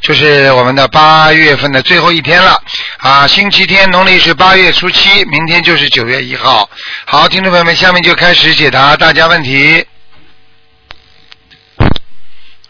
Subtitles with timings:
[0.00, 2.62] 就是我们的八月份的最后一天了。
[2.98, 6.68] 啊，星期天，农历是八月初七，明天就是九月一号。
[7.06, 9.86] 好，听众朋友们，下面就开始解答大家问题。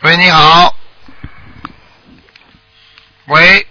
[0.01, 0.75] 喂，你好。
[3.27, 3.67] 喂。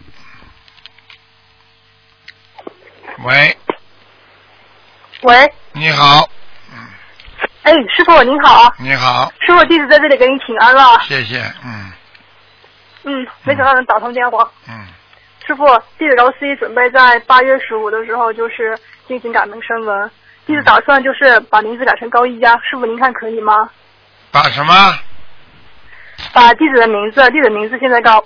[3.23, 3.57] 喂，
[5.23, 6.29] 喂，你好，
[7.63, 11.01] 哎，师傅您好，你好，师傅弟子在这里给您请安了。
[11.07, 11.91] 谢谢，嗯
[13.07, 14.49] 嗯，没想到能打通电话。
[14.67, 14.85] 嗯，
[15.45, 15.65] 师傅，
[15.97, 20.11] 弟子高 C 准备在八月十五的时候就是进行改名声文，
[20.45, 23.69] 弟子打算就是把名字改成高一家，师傅您看可以吗？
[24.31, 24.73] 把什么？
[26.33, 28.23] 把弟子的名字，弟子名字现在高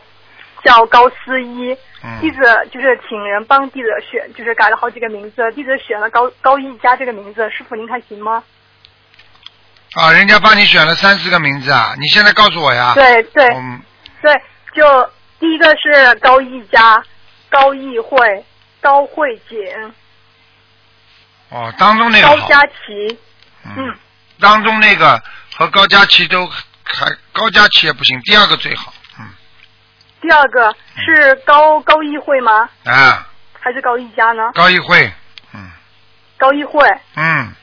[0.63, 1.71] 叫高思一。
[2.03, 2.37] 嗯弟子
[2.71, 8.43] 就是请人帮弟子选，就是改了好几个名字，弟子选了高高一家这个名字，师傅您看行吗？
[9.93, 12.93] 啊，人家帮你选了三四个名字啊，你现在告诉我呀？
[12.95, 13.79] 对对嗯，
[14.19, 14.33] 对，
[14.73, 17.03] 就第一个是高一家、
[17.49, 18.45] 高议会、
[18.79, 19.57] 高慧锦、
[21.49, 23.19] 哦，当中那个，高佳琪，
[23.63, 23.95] 嗯，
[24.39, 25.21] 当中那个
[25.55, 29.25] 和高佳琪都还高佳琪也不行，第二个最好，嗯。
[30.21, 32.69] 第二个是高高议会吗？
[32.85, 33.27] 啊，
[33.59, 34.51] 还是高一家呢？
[34.53, 35.11] 高一会，
[35.53, 35.71] 嗯。
[36.37, 37.53] 高议会，嗯，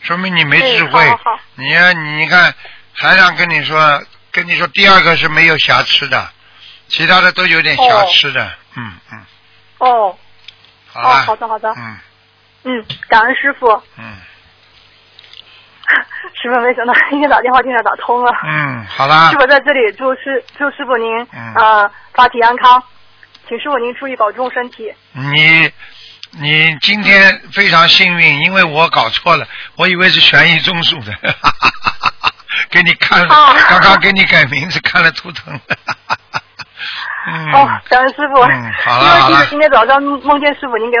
[0.00, 1.40] 说明你没智慧，哎好好好。
[1.54, 2.52] 你呀，你看
[2.96, 4.02] 台长跟你说，
[4.32, 6.30] 跟你说第二个是没有瑕疵的，
[6.88, 9.24] 其他的都有点瑕疵的，嗯嗯，
[9.78, 10.18] 哦。
[10.94, 11.98] 哦，好的好的，嗯。
[12.64, 13.66] 嗯，感恩师傅，
[13.98, 14.16] 嗯。
[16.40, 22.82] 师傅没想到今天打电话竟然打通了，嗯，好啦师，傅在这里祝师祝师傅您啊呃法体安康，
[23.48, 24.92] 请师傅您注意保重身体。
[25.12, 25.70] 你
[26.30, 31.12] 你今天非常幸运，因为我搞错了，我以为是悬疑综述的，
[32.72, 35.60] 给你看了，哦刚刚给你改名字看了图腾。
[37.28, 38.40] 嗯，哦，感恩师傅。
[38.42, 40.96] 嗯好了好了因为弟子今天早上梦见师傅您给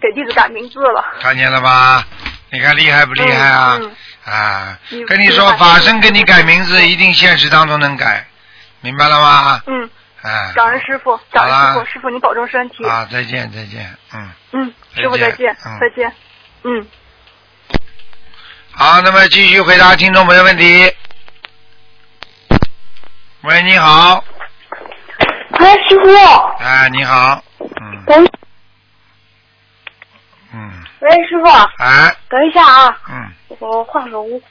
[0.00, 1.04] 给弟子改名字了。
[1.20, 2.02] 看见了吧？
[2.50, 3.76] 你看厉害不厉害啊？
[3.78, 3.92] 嗯
[4.24, 8.26] 啊嗯，跟你说，法身给你改名字，一定现实当中能改，
[8.80, 9.60] 明白了吗？
[9.66, 9.88] 嗯，
[10.22, 12.84] 啊，感恩师傅，感恩师傅，师傅您保重身体。
[12.84, 16.12] 啊，再见再见，嗯，嗯，师傅再见再见。
[16.64, 16.86] 嗯。
[18.82, 20.90] 好，那么继续回答听众朋友问题。
[23.42, 24.24] 喂，你好，
[25.50, 26.08] 喂，师傅，
[26.58, 28.04] 哎，你好，嗯。
[28.06, 28.26] 等，
[30.54, 31.46] 嗯，喂，师傅，
[31.76, 34.42] 哎，等一下啊，嗯，我换个屋。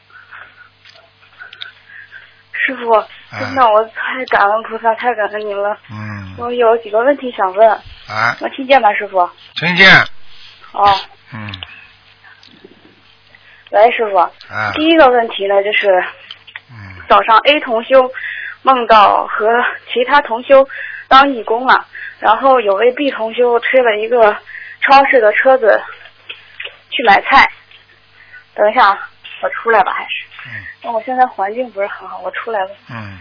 [2.52, 2.94] 师傅，
[3.32, 3.40] 哎。
[3.40, 5.76] 真的我太感恩菩萨，太感恩您了。
[5.90, 7.68] 嗯，我有几个问题想问，
[8.08, 9.28] 哎，能听见吗，师傅？
[9.56, 9.92] 听见，
[10.74, 10.96] 哦，
[11.34, 11.52] 嗯，
[13.72, 14.18] 喂，师傅，
[14.52, 15.90] 哎，第一个问题呢，就是
[16.72, 18.12] 嗯，早上 A 同修
[18.64, 19.48] 梦到和
[19.94, 20.68] 其他同修
[21.08, 21.86] 当义工了，
[22.20, 24.36] 然后有位 B 同修推了一个
[24.82, 25.80] 超市的车子
[26.90, 27.50] 去买菜。
[28.56, 29.10] 等一下啊，
[29.42, 30.26] 我出来吧，还是？
[30.48, 32.72] 嗯那我现在环境不是很好，我出来吧。
[32.90, 33.18] 嗯，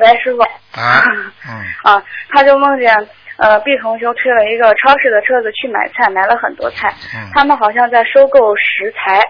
[0.00, 0.42] 喂，师傅。
[0.80, 1.02] 啊，
[1.48, 2.92] 嗯，啊，他就梦见
[3.38, 6.92] 呃 B 同修推了一个超市的车子去买菜，买了很多菜。
[7.14, 9.20] 嗯他们好像在收购食材。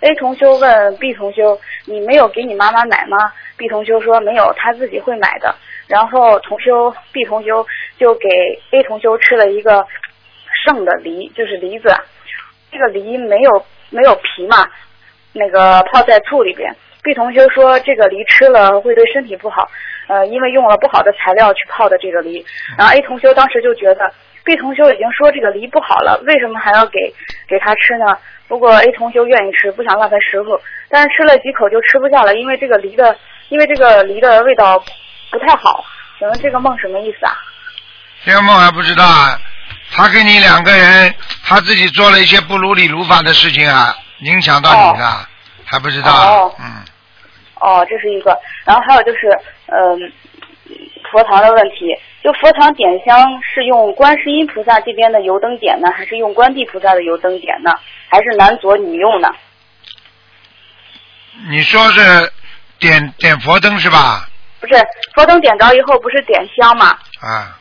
[0.00, 3.16] A 同修问 B 同修：“你没有给你妈妈买吗
[3.56, 5.54] ？”B 同修说：“没有，他自己会买的。”
[5.88, 7.66] 然后同修 B 同修
[7.98, 8.28] 就给
[8.72, 9.86] A 同修吃了一个
[10.66, 11.88] 剩的梨，就是梨子。
[12.70, 14.68] 这个梨没有没有皮嘛，
[15.32, 16.70] 那个泡在醋里边。
[17.02, 19.66] B 同修说这个梨吃了会对身体不好，
[20.06, 22.44] 呃，因为用了不好的材料去泡的这个梨。
[22.78, 24.12] 然后 A 同修当时就觉得
[24.44, 27.12] B 同修已经说这个梨不好了，为什么还要给
[27.48, 28.16] 给他吃呢？
[28.48, 33.16] 不过 A 同修愿意吃，不想浪费食物，但是吃了几口就吃不下了，因为这个梨的，
[33.48, 34.78] 因为这个梨的味道
[35.30, 35.84] 不太好。
[36.18, 37.36] 请问这个梦什么意思啊？
[38.24, 39.38] 这个梦还不知道啊，
[39.90, 41.14] 他跟你两个人，
[41.44, 45.28] 他自己做了一些不如理如法的事情啊，影响到你了，
[45.64, 46.64] 还不知道啊，哦嗯，
[47.60, 48.38] 哦，这是一个。
[48.64, 49.28] 然后还有就是，
[49.66, 50.12] 嗯、
[51.10, 57.70] 佛堂的问题，就佛堂点香是用观世音菩萨这边的油灯点呢，还是用观地菩萨的油灯点呢？
[58.08, 59.28] 还是男左女右呢？
[61.50, 62.32] 你说是
[62.78, 64.28] 点点佛灯是吧？
[64.60, 64.74] 不是，
[65.14, 66.98] 佛灯点着以后不是点香吗？
[67.20, 67.58] 啊，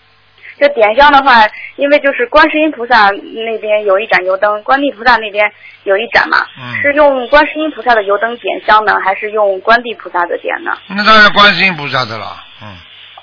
[0.57, 5.51] 这点香的话，因为就是观世音菩萨那边有一盏油灯，观地菩萨那边
[5.83, 10.71] 有一盏嘛，嗯是用观世音菩萨的油灯点香呢，还是用观地菩萨的点呢？
[10.87, 12.67] 那当然观世音菩萨的了，嗯，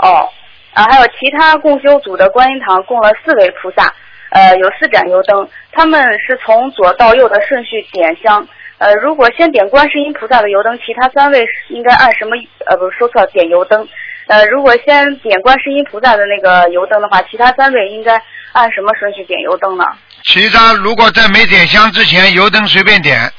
[0.00, 0.28] 哦，
[0.74, 3.92] 啊，还有其他共修组的观音堂供了四位菩萨，
[4.30, 8.46] 呃，有四盏油灯，他们是从左到右的顺序点香。
[8.78, 12.36] 呃，如果先点观世音菩萨的油灯，其他三位应该按什么？
[12.66, 13.88] 呃，不是说错了，点油灯。
[14.32, 18.14] 呃，如果先点观世音菩萨的那个油灯的话，其他三位应该
[18.52, 19.84] 按什么顺序点油灯呢？
[20.24, 23.30] 其他如果在没点香之前，油灯随便点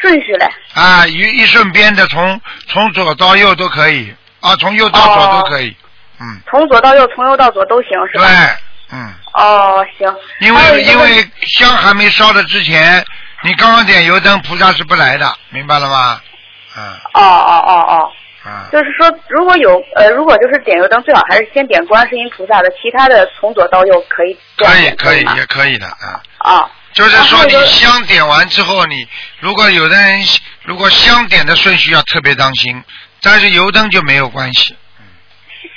[0.00, 0.48] 顺序嘞？
[0.74, 5.76] 啊，一一顺边的从从左到右都可以，啊，从右到左哦都可以，
[6.20, 10.14] 嗯，从左到右，从右到左都行，是吧对？，嗯，哦，行。
[10.38, 13.04] 因为因为香还没烧的之前，
[13.42, 16.20] 你刚刚点油灯，菩萨是不来的，明白了吗？
[16.76, 16.84] 嗯
[17.14, 18.12] 哦哦哦哦。
[18.44, 26.20] 嗯，就是说，如果有呃，如果就是点油灯，最好还是先点观世音菩萨的，其他的从左到右可以可以点可以也可以的啊。
[26.38, 29.08] 啊就是说，你香点完之后，你
[29.38, 30.20] 如果有的人
[30.64, 32.82] 如果香点的顺序要特别当心，
[33.22, 34.76] 但是油灯就没有关系。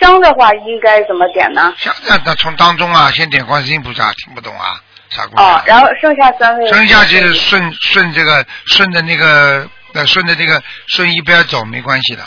[0.01, 1.73] 香的话应该怎么点呢？
[1.77, 5.55] 香那那从当中啊，先点观世音菩萨，听不懂啊，傻姑娘。
[5.55, 12.23] 哦，然后剩下三位剩下就是顺顺这个顺着那个呃顺着这个顺一边走没关系的。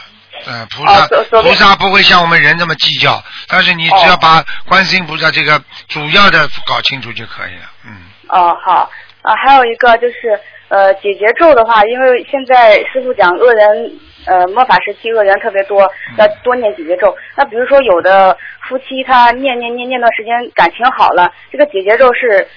[0.49, 1.07] 呃，菩萨、
[1.43, 7.71] 菩萨不会像我们人这么计较，但是你只要哦把观世音菩萨这个主要的搞清楚就可以了。
[7.85, 7.93] 嗯，
[8.29, 8.91] 哦好
[9.21, 13.93] 啊，还有一个就是呃解结咒的话，因为现在师傅讲恶人
[14.25, 17.15] 呃末法时期恶人特别多，嗯要多念解结咒。
[17.37, 18.35] 那比如说有的
[18.67, 22.49] 夫妻他念念念念段时间感情好了，这个解结咒是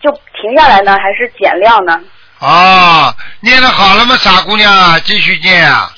[0.00, 2.00] 就停下来呢，还是减量呢？
[2.38, 5.90] 哦，念的好了吗，傻姑娘啊，继续念啊。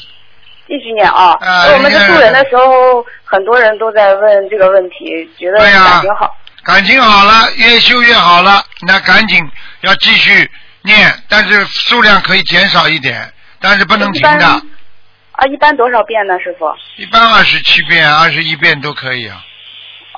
[0.68, 1.34] 继续念啊！
[1.40, 6.36] 啊我们在那个渡人的时候，很多人都在问这个问题，觉得感情好。
[6.64, 9.42] 感情好了，越修越好了，那赶紧
[9.80, 10.48] 要继续
[10.82, 14.46] 念，但是数量可以减少一点，但是不能停的。
[14.46, 16.70] 啊，一般多少遍呢，师傅？
[16.96, 19.42] 一般二十七遍、二十一遍都可以啊。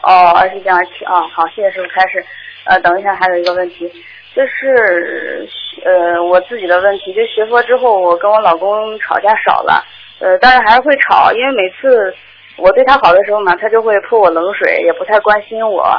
[0.03, 2.25] 哦，二十一遍二十七啊，好，谢谢师傅开始。
[2.65, 3.87] 呃，等一下还有一个问题，
[4.35, 5.49] 就是
[5.85, 9.85] 呃我自己的问题，就学佛之后，我跟我老公吵架少了，
[10.21, 12.15] 呃，但是还是会吵，因为每次
[12.57, 15.91] 我对他好的时候嘛，他就会泼我冷水，也不太关心我。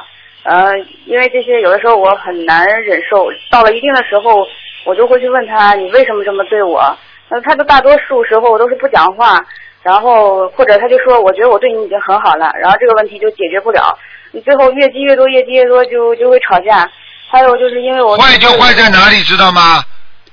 [0.44, 4.46] 呃，因为这些有的时候我很难忍受，到了一定的时候，
[4.86, 6.96] 我就会去问他你为什么这么对我？
[7.30, 9.40] 那他的大多数时候都是不讲话，
[9.84, 13.98] 然后或者他就说我觉得我对你已经很好了，然后这个问题就解决不了，
[14.32, 16.90] 你最后越积越多，越积越多就就会吵架。
[17.32, 19.84] 还有就是因为我坏就坏在哪里，知道吗？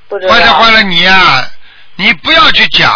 [0.08, 1.12] 不知道坏就坏了你呀、
[1.96, 2.90] 你不要去讲，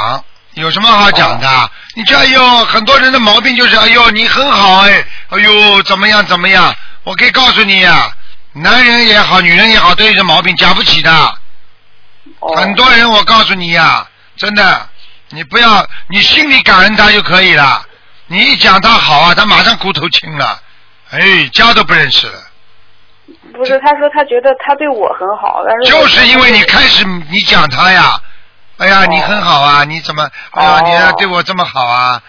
[0.54, 1.70] 有什么好讲的？
[1.94, 6.74] 你这哎呦，很多人的毛病就是哎呦你很好哎，哎呦怎么样怎么样？
[7.04, 8.10] 我可以告诉你呀、
[8.52, 11.10] 男人也好，女人也好，都有这毛病，讲不起的。
[12.38, 14.06] 哦很多人我告诉你呀、
[14.36, 14.88] 真的，
[15.30, 17.84] 你不要，你心里感恩他就可以了。
[18.26, 20.60] 你一讲他好啊，他马上骨头轻了，
[21.10, 22.34] 哎，家都不认识了。
[23.52, 28.18] 不是，他说他觉得他对我很好，但是就是因为你开始你讲他呀，
[28.82, 32.20] 哎呀，哦你很好啊，你怎么，哎呀，哦你还对我这么好啊，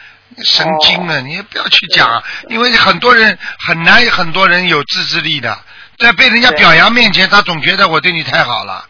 [0.44, 5.58] 神经啊，你不要去讲，因为很多人很难，很多人有自制力的，
[5.98, 8.86] 在被人家表扬面前，他总觉得我对你太好了，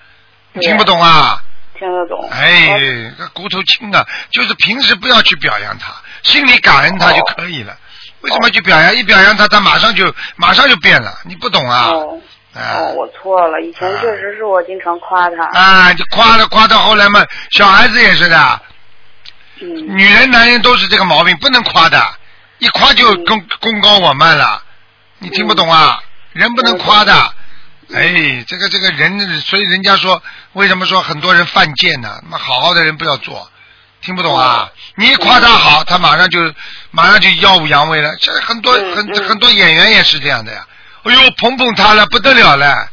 [0.59, 1.39] 听不懂啊？
[1.79, 2.29] 听得懂。
[2.29, 5.93] 哎，这骨头轻啊，就是平时不要去表扬他，
[6.23, 7.75] 心里感恩他就可以了。
[8.21, 8.95] 为什么去表扬？
[8.95, 11.89] 一表扬他，他马上就马上就变了，你不懂啊？
[12.55, 15.43] 哦我错了，以前确实是我经常夸他。
[15.59, 18.61] 啊，就夸了夸到后来嘛，小孩子也是的，
[19.61, 19.97] 嗯。
[19.97, 21.99] 女人男人都是这个毛病，不能夸的，
[22.59, 24.61] 一夸就嗯功功高我慢了，
[25.17, 25.99] 你听不懂啊？
[26.33, 27.13] 人不能夸的，
[27.93, 32.19] 哎，这个这个人，所以人家说，为什么说很多人犯贱呢？
[32.23, 33.49] 那么好好的人不要做，
[34.01, 34.69] 听不懂啊？
[34.95, 36.39] 你一夸他好，他马上就
[36.91, 38.15] 马上就耀武扬威了。
[38.19, 40.67] 这很多嗯很嗯很多演员也是这样的呀。
[41.03, 42.89] 哎呦，捧捧他了，不得了了。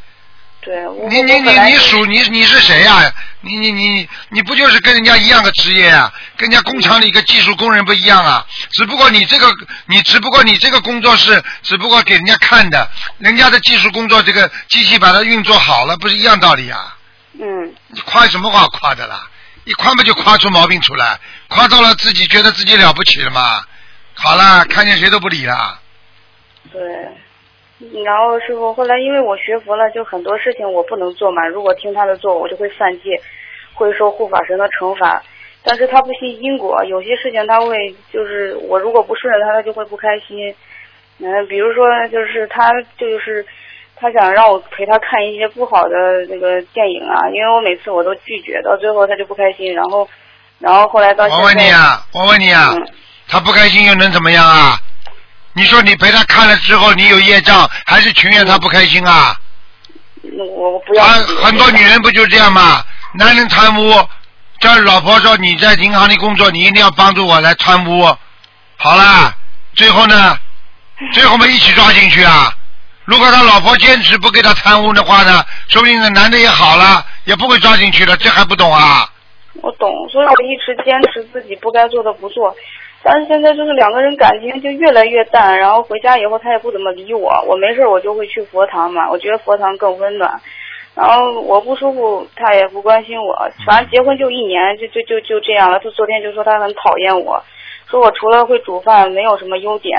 [0.62, 6.12] 对，我你你你你属你你是谁呀、你你你你不就是跟人家一样的职业啊？
[6.36, 8.46] 跟人家工厂里一个技术工人不一样啊？
[8.72, 9.50] 只不过你这个
[9.86, 12.86] 你只不过你这个工作是只不过给人家看的，
[13.16, 16.94] 人家的技术工作这个机器把它运作好了，不是一样道理啊？
[17.40, 19.26] 嗯，你夸什么话夸的啦？
[19.64, 23.62] 一夸不就夸出毛病出来，夸到了自己觉得自己了不起了嘛？
[24.14, 25.80] 好了，看见谁都不理了。
[26.70, 26.80] 对。
[28.04, 31.46] 然后师傅，后来因为我学佛了，就很多事情我不能做嘛。
[31.46, 33.18] 如果听他的做，我就会犯戒，
[33.72, 35.22] 会受护法神的惩罚。
[35.62, 40.54] 但是他不信因果，有些事情他会就是我如果不顺着他，他就会不开心。
[41.18, 43.44] 嗯，比如说就是他就是
[43.96, 50.08] 他想让我陪他看一些不好的那个电影啊，因为我每次我都拒绝，到最后他就不开心，然后
[50.58, 51.24] 然后后来到。
[51.26, 52.86] 我问你啊，我问你啊，嗯
[53.28, 54.76] 他不开心又能怎么样啊？
[55.52, 59.36] 你说你陪他看了之后，你有业障，还是情愿他不开心啊？
[60.22, 61.04] 嗯我我不要。
[61.04, 62.84] 很很多女人不就这样吗？
[63.14, 64.08] 男人贪污，
[64.60, 68.04] 叫老婆说你在银行里工作，你一定要帮助我来贪污。
[68.76, 69.34] 好啦，
[69.74, 70.38] 最后呢，
[71.12, 72.52] 最后我们一起抓进去啊。
[73.04, 79.08] 如果他老婆坚持不给他贪污的话呢，说不定那男的也好了，也不会抓进去了，这还不懂啊？
[79.54, 82.54] 我懂，所以我一直坚持自己不该做的不做。
[83.02, 90.40] 但是现在就是两个人感情就越来越淡，然后回家以后他也不怎么理我，我没事我就会去佛堂嘛，我觉得佛堂更温暖。
[90.94, 95.78] 然后我不舒服，他也不关心我，反正结婚就一年，就就就就这样了。
[95.82, 97.42] 他昨天就说他很讨厌我，
[97.88, 99.96] 说我除了会煮饭没有什么优点，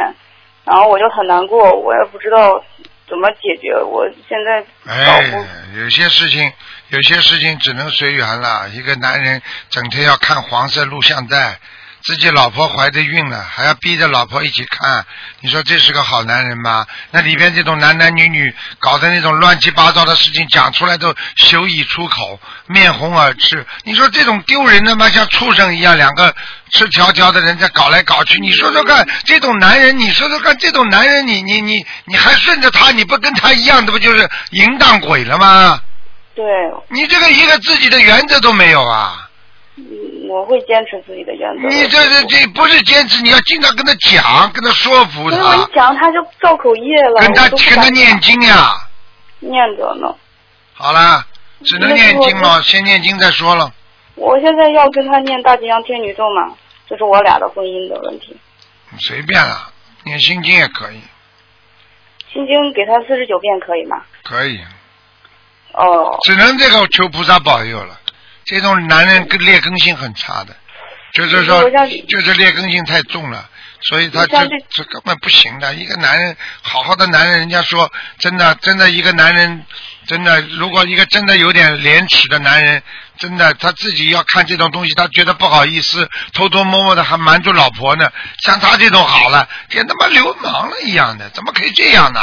[0.65, 2.61] 然后我就很难过，我也不知道
[3.07, 3.73] 怎么解决。
[3.81, 5.33] 我现在哎，
[5.81, 6.51] 有些事情，
[6.89, 8.69] 有些事情只能随缘了。
[8.69, 11.57] 一个男人整天要看黄色录像带，
[12.03, 15.05] 自己老婆怀着孕了，还要逼着老婆一起看，
[15.39, 16.85] 你说这是个好男人吗？
[17.11, 23.65] 那里边这种男男女女搞的那种乱七八糟的事情，讲出来都羞以出口，面红耳赤。
[23.83, 25.09] 你说这种丢人的吗？
[25.09, 26.33] 像畜生一样，两个
[26.71, 28.39] 赤条条的人在搞来搞去。
[28.39, 35.79] 你说说看，这种男人，你说说看，这种男人，你你你你还顺着他，你不跟他一样，这不就是淫荡鬼了吗？
[36.33, 36.43] 对，
[36.89, 39.27] 你这个一个自己的原则都没有啊！
[39.89, 41.67] 嗯，我会坚持自己的原则。
[41.67, 48.69] 你这这这不是坚持，你要经常跟他讲，跟他说服他我一，讲他就造口业了，跟他跟他念经呀。
[49.39, 50.13] 念着呢。
[50.73, 51.25] 好了，
[51.63, 53.73] 只能念经了，先念经再说了。
[54.15, 56.55] 我现在要跟他念大吉祥天女咒嘛，
[56.87, 58.37] 这是我俩的婚姻的问题。
[58.99, 59.71] 随便了，
[60.03, 61.01] 念心经也可以，
[62.31, 64.03] 心经给他四十九遍可以吗？
[64.23, 64.59] 可以，
[65.73, 67.97] 哦，只能这个求菩萨保佑了。
[68.45, 70.55] 这种男人跟劣根性很差的，
[71.13, 71.63] 就是说，
[72.07, 73.49] 就是劣根性太重了，
[73.89, 75.73] 所以他这这这根本不行的。
[75.73, 79.63] 一个男人，好好的男人，人家说真的，真的一个男人，
[80.07, 82.81] 真的，如果一个真的有点廉耻的男人，
[83.19, 88.09] 真的他自己要看这种东西，他觉得不好意思，偷偷摸摸的还瞒住老婆呢。
[88.43, 92.19] 像他这种好了，跟他妈流氓了一样的，怎么可以这样呢？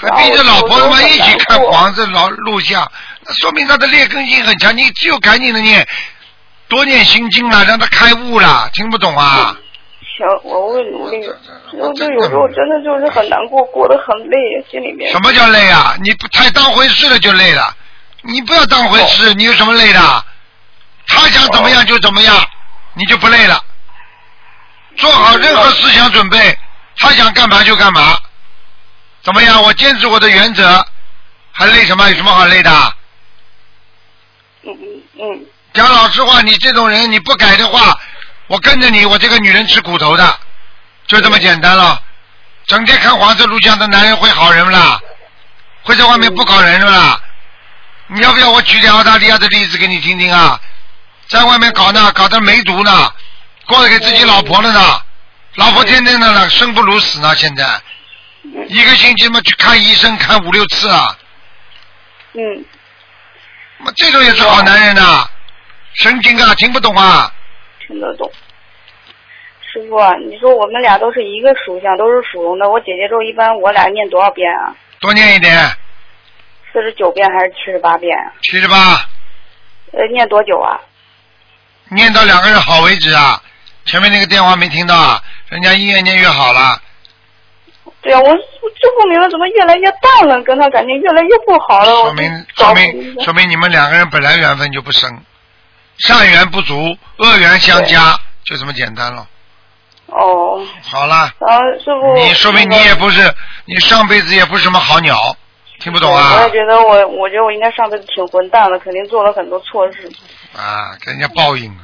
[0.00, 4.76] 还逼着老婆他妈一起看房子老录像，那说明他的劣根性很强。
[4.76, 5.86] 你只有赶紧的念，
[6.68, 8.68] 多念心经了，让他开悟了。
[8.72, 9.56] 听不懂啊？
[10.16, 11.18] 行，我会努力。
[11.78, 14.36] 我就这有时候真的就是很难过，过得很累，
[14.70, 15.12] 心里面。
[15.12, 15.94] 什么叫累啊？
[16.02, 17.76] 你不太当回事了就累了，
[18.22, 20.24] 你不要当回事，你有什么累的？
[21.06, 22.36] 他想怎么样就怎么样，
[22.94, 23.62] 你就不累了。
[24.96, 26.58] 做好任何思想准备，
[26.96, 28.18] 他想干嘛就干嘛。
[29.22, 29.62] 怎么样？
[29.62, 30.84] 我坚持我的原则，
[31.52, 32.08] 还累什么？
[32.08, 32.70] 有什么好累的？
[34.72, 37.98] 嗯讲老实话，你这种人你不改的话，
[38.46, 40.38] 我跟着你，我这个女人吃苦头的，
[41.06, 42.02] 就这么简单了。
[42.66, 45.00] 整天看黄色录像的男人会好人不啦？
[45.82, 47.20] 会在外面不搞人不啦？
[48.08, 50.58] 你要不要我举点澳大利亚的例子给你听听啊？
[51.28, 53.12] 在外面搞呢，搞得梅毒呢，
[53.66, 55.02] 过得给自己老婆了呢，
[55.56, 57.80] 老婆天天的呢，生不如死呢，现在
[58.68, 61.16] 一个星期嘛去看医生看五六次啊，
[62.32, 62.64] 嗯，嘛
[63.96, 65.28] 这种也是好男人呐、
[65.94, 67.32] 神经啊，听不懂啊？
[67.86, 68.30] 听得懂。
[69.72, 74.74] 师傅啊，你说我们俩都是一个属相，都是属龙的，我姐姐咒一般我俩念多少遍啊？
[75.00, 75.56] 多念一点，
[76.72, 78.32] 四十九遍还是七十八遍啊？
[78.42, 78.76] 七十八，
[79.92, 80.80] 呃，念多久啊？
[81.90, 83.40] 念到两个人好为止啊！
[83.84, 85.22] 前面那个电话没听到啊？
[85.48, 86.80] 人家越念越好了，
[88.00, 88.34] 对啊，我我
[88.80, 91.92] 就不明白怎么越来越淡了，跟他感情越来越不好了。
[92.02, 95.10] 说明说明说明你们两个人本来缘分就不深，
[95.98, 99.26] 善缘不足，恶缘相加，就这么简单了。
[100.06, 103.20] 哦，好了，然后师傅，你说明你也不是，
[103.66, 105.36] 你上辈子也不是什么好鸟，
[105.80, 106.50] 听不懂啊我也？
[106.50, 110.10] 觉得我，我觉得我应该上辈子挺混蛋的，肯定做了很多错事。
[110.56, 111.82] 啊，给人家报应了，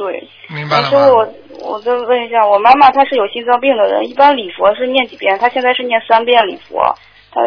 [0.00, 1.34] 对，明白了我？
[1.60, 5.38] 我再问一下，我妈妈她是有心脏病的人，一般礼佛是念几遍？
[5.38, 6.96] 她现在是念三遍礼佛，
[7.30, 7.40] 她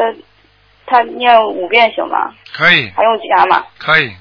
[0.85, 2.31] 她念五遍行吗？
[2.53, 3.65] 可以，还用加吗？
[3.79, 4.13] 可以，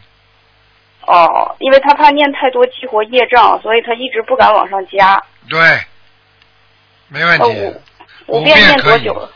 [1.07, 5.23] 哦，因为她怕念太多激活业障，所以她一直不敢往上加。
[5.51, 5.61] 对，
[7.09, 7.45] 没问题
[8.29, 9.29] 五，遍念，多久？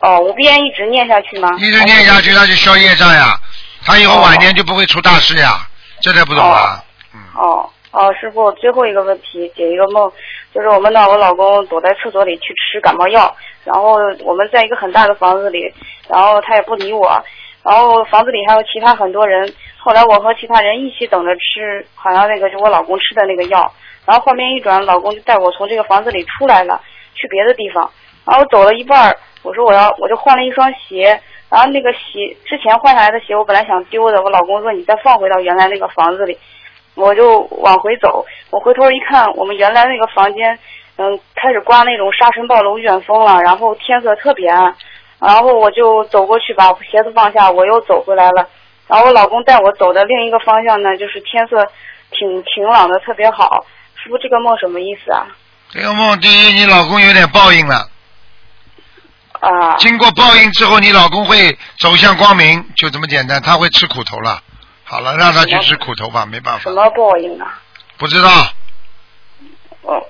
[0.00, 1.48] 哦，五遍一直念下去吗？
[1.58, 3.34] 一直念下去，那就消业障呀，
[3.82, 5.66] 他以后晚年就不会出大事呀，
[6.02, 6.84] 这才不懂啊。
[7.14, 10.12] 嗯，哦哦，师傅，最后一个问题，解一个梦，
[10.52, 15.72] 就是我梦到我老公躲在厕所里去吃感冒药，然后我们在一个很大的房子里，
[16.08, 17.08] 然后他也不理我，
[17.64, 19.52] 然后房子里还有其他很多人。
[19.78, 23.72] 后来我和其他人一起等着吃，好像那个就我老公吃的那个药，
[24.04, 26.78] 然后画面一转，老公就带我从这个房子里出来了，
[27.14, 27.90] 去别的地方。
[28.26, 31.18] 然后走了一半，我说我要我就换了一双鞋，
[31.48, 36.36] 然后那个鞋之前换下来的鞋我本来想丢的，我老公说你再放回到原来那个房子里，
[36.98, 40.58] 我就往回走，我回头一看，我们原来那个房间，
[40.96, 44.74] 嗯，开始刮那种沙尘暴龙卷风了，然后天色特别暗，
[45.20, 48.48] 然后我就走过去把鞋子放下，我又走回来了，
[48.88, 51.64] 然后我老公带我走的另一个方向呢，就是天色
[52.10, 53.64] 挺晴朗的，特别好。
[53.94, 55.26] 师傅，这个梦什么意思啊？
[55.70, 57.88] 这个梦，第一，你老公有点报应了。
[59.40, 59.76] 啊。
[59.76, 64.42] 经过报应之后，你老公会走向光明，就这么简单，他会吃苦头了。
[64.88, 66.72] 好了，让他去吃苦头吧，没办法什。
[66.72, 67.60] 么报应啊？
[67.98, 68.30] 不知道，
[69.82, 70.02] 哦，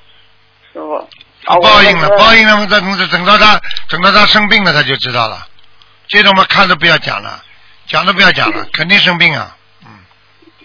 [0.72, 1.08] 师傅。
[1.46, 2.42] 报应了，报应。
[2.42, 5.38] 应了，等等等到他等到他生病了，他就知道了。
[6.06, 7.42] 这种嘛，看都不要讲了，
[7.86, 9.56] 讲都不要讲了，肯定生病啊。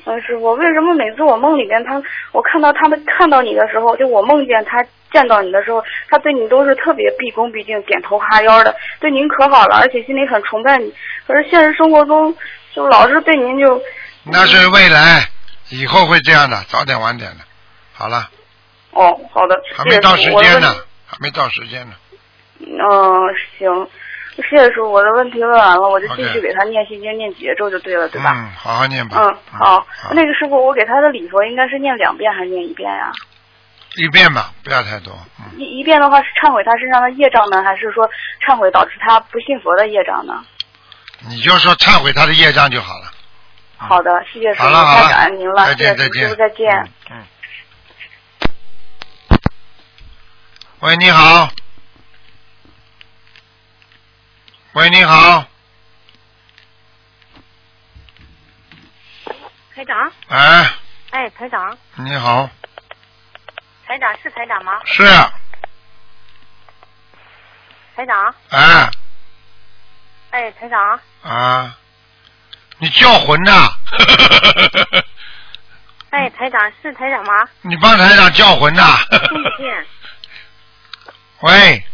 [0.05, 1.99] 嗯，师傅，为什么每次我梦里面他，
[2.33, 10.93] 我看到他们看到你的时候，就我梦见他见到你的时候，他对你都是特别毕恭毕敬、点头哈腰的，对您可好了，而且心里很崇拜你。
[11.25, 12.35] 可是现实生活中，
[12.75, 13.81] 就老是对您就
[14.25, 15.29] 那是未来，
[15.69, 17.43] 以后会这样的，早点晚点的。
[17.93, 18.29] 好了，
[18.91, 20.75] 哦，好的，还没到时间呢
[21.05, 21.95] 还没到时间呢。
[22.59, 22.67] 嗯，
[23.59, 23.87] 行，
[24.37, 28.31] 谢谢师傅，我的问题问完了，我就继续给他念心经、念节奏就对了，对吧？
[28.33, 29.17] 嗯，好好念吧。
[29.19, 29.85] 嗯，好。
[30.11, 33.11] 那个师傅，我给他的礼佛应该是念两遍还是念一遍呀、
[33.97, 35.13] 一遍吧，不要太多。
[35.39, 38.09] 嗯，一一遍的话是忏悔他身上的业障呢，还是说
[38.47, 40.43] 忏悔导致他不信佛的业障呢？
[41.29, 43.12] 你就说忏悔他的业障就好了。
[43.87, 46.71] 好的，谢谢师傅，太感恩您了，再见谢谢师傅，再见。
[46.71, 46.91] 师傅再见。
[47.09, 47.25] 嗯。
[50.79, 51.49] 喂，你好。
[54.73, 55.45] 喂，你好。
[59.75, 60.71] 台长，哎，
[61.11, 62.49] 哎，台长，你好，
[63.85, 64.79] 台长是台长吗？
[64.85, 65.03] 是，
[67.95, 68.89] 台长，哎。
[70.31, 71.77] 哎，台长，啊，
[72.83, 73.69] 你叫魂呐、
[76.11, 77.47] 哎，台长是台长吗？
[77.61, 79.85] 你帮台长叫魂呐、听不见。
[81.39, 81.85] 喂，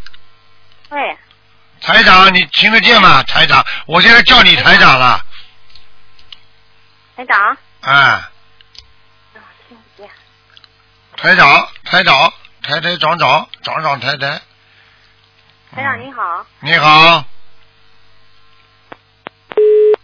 [0.90, 1.16] 喂，
[1.80, 3.22] 台长，你听得见吗？
[3.22, 5.24] 台长，我现在叫你台长了，
[7.16, 8.32] 台长，哎，啊
[9.68, 10.10] 听不见。
[11.18, 14.42] 台长，台长，台台长长，长长台台，
[15.76, 17.24] 台长你好，你好，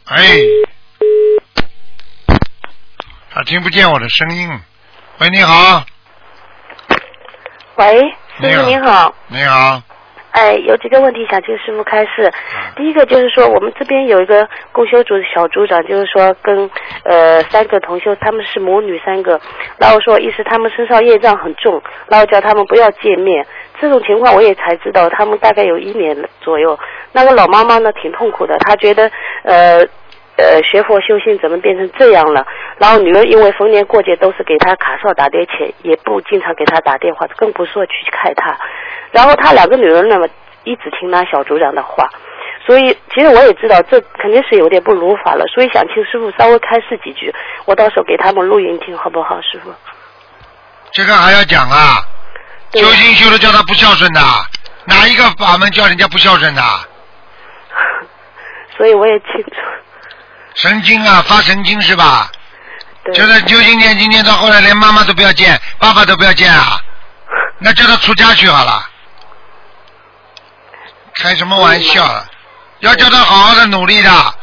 [0.06, 0.38] 哎，
[3.36, 4.50] 他听不见我的声音。
[5.20, 5.84] 喂，你好，
[7.76, 8.00] 喂，
[8.40, 9.82] 师傅您好，你好，
[10.32, 12.32] 哎，有几个问题想请师傅开示。
[12.78, 16.72] 第一个就是说，我们这边有一个共修组小组长，就是说跟
[17.04, 19.38] 呃三个同修，他们是母女三个，
[19.78, 23.46] 然后说意思他们身上业障很重，然后叫他们不要见面。
[23.82, 26.80] 这种情况我也才知道，他们大概有一年左右。
[27.12, 29.12] 那个老妈妈呢挺痛苦的，她觉得
[29.44, 29.86] 呃。
[30.38, 32.46] 呃，学佛修心怎么变成这样了？
[32.78, 38.58] 然后女儿因为逢年过节都是给他卡少打点钱，也不经常给他打电话，更不说去看他。
[39.12, 40.28] 然后他两个女儿呢，
[40.64, 42.10] 一直听他小组长的话，
[42.66, 47.34] 所以其实我也知道这肯定是有点不如法了，所以想请师傅稍微开示几句，
[47.66, 49.74] 我到时候给他们录音听好不好，师傅？
[50.92, 52.04] 这个还要讲啊？
[52.72, 54.20] 对修心修的叫他不孝顺的，
[54.86, 56.62] 哪一个法门叫人家不孝顺的？
[58.76, 59.52] 所以我也清楚，
[60.56, 62.30] 神经啊，发神经是吧？
[63.06, 66.80] 对，就是修心念经念到后来连妈妈都不要见，爸爸都不要见啊，
[67.60, 68.90] 那叫他出家去好了。
[71.16, 72.26] 开什么玩笑啊？
[72.80, 74.36] 要叫他好好的努力的，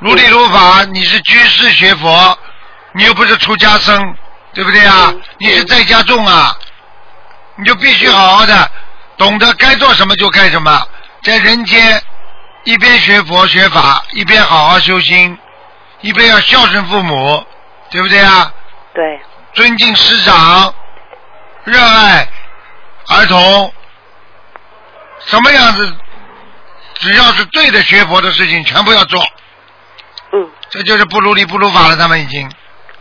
[0.00, 0.84] 如理如法。
[0.92, 2.38] 你是居士学佛，
[2.92, 4.14] 你又不是出家僧，
[4.52, 5.22] 对不对啊嗯？
[5.38, 6.54] 你是在家种啊，
[7.56, 8.70] 你就必须好好的
[9.16, 10.86] 懂得该做什么就干什么，
[11.22, 12.02] 在人间
[12.64, 15.36] 一边学佛学法，一边好好修心，
[16.02, 17.46] 一边要孝顺父母，
[17.92, 18.52] 对不对啊？
[18.94, 19.20] 对，
[19.52, 20.74] 尊敬师长，
[21.64, 22.26] 热爱
[23.08, 23.72] 儿童，
[25.20, 25.94] 什么样子，
[26.94, 29.22] 只要是对的学佛的事情，全部要做。
[30.32, 32.50] 嗯，这就是不如理不如法了，他们已经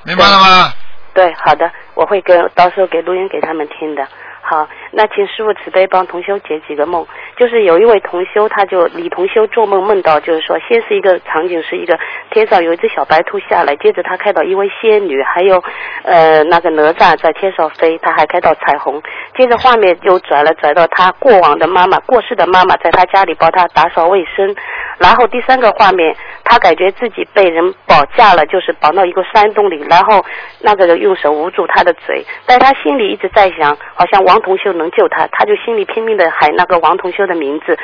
[0.03, 0.73] 明白了吗？
[1.13, 4.07] 对，好的，我会跟到时候给录音给他们听的。
[4.43, 7.05] 好，那请师傅慈悲帮同修解几个梦。
[7.37, 11.97] 就是有一位同修，他就李同修做梦梦到，就是说，先是一个场景是一个
[12.31, 15.63] 天上有一只小白兔下来，接着他看到一位仙女，还有
[16.03, 19.01] 呃那个哪吒在天上飞，他还看到彩虹。
[19.37, 24.55] 接着画面又转了转到他过往的妈妈过世的妈妈在他家里帮他打扫卫生，
[25.01, 30.23] 然后第三个画面，他感觉自己被人绑架了，就是绑到一个山洞里，然后
[30.59, 37.77] 那个人用手捂住他的嘴，但他心里一直在想，好像王同修能救他，他就心里拼命的喊那个王同修的名字，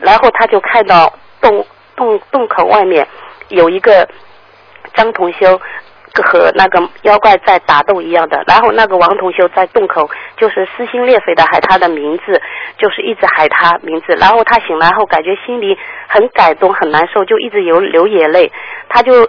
[0.00, 3.06] 然后他就看到洞洞洞口外面
[3.48, 4.08] 有一个
[4.94, 5.60] 张同修。
[6.22, 12.40] 和那个妖怪在打斗一样的，然后那个王同修在洞口就是撕心裂肺的喊他的名字，
[12.78, 15.76] 就是一直喊他名字，然后他醒来后感觉心里
[16.08, 18.52] 很感动很难受，就一直有流眼泪，
[18.88, 19.28] 他就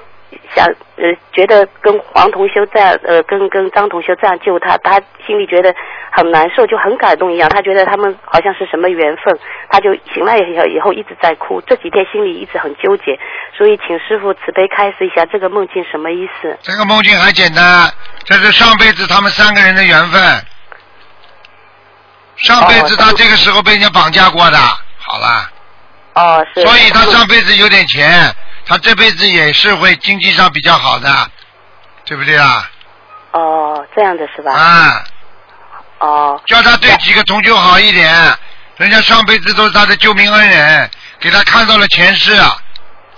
[0.56, 0.66] 想
[0.98, 5.74] 呃觉得跟黄同修这样呃跟跟张同修这样救他，他心里觉得
[6.12, 9.38] 很难受，就很感动一样，他觉得他们好像是什么缘分，
[9.70, 13.20] 他就醒来以后以后一直在哭，这几天心里一直很纠结，
[13.58, 16.58] 所以请师傅慈悲开示一下这个梦境什么意思？
[16.62, 17.92] 这个梦境很简单，
[18.24, 20.22] 这是上辈子他们三个人的缘分。
[22.38, 25.50] 上辈子他这个时候被人家绑架过的，好了，
[26.16, 26.62] 哦，是。
[26.64, 28.30] 所以他上辈子有点钱，
[28.66, 31.32] 他这辈子也是会经济上比较好的，
[32.06, 32.70] 对不对啊？
[33.32, 34.54] 哦，这样的是吧？
[34.54, 35.04] 啊，
[36.00, 38.38] 哦，叫他对几个同修好一点，
[38.78, 42.36] 人家上辈子都是他的救命恩人，给他看到了前世，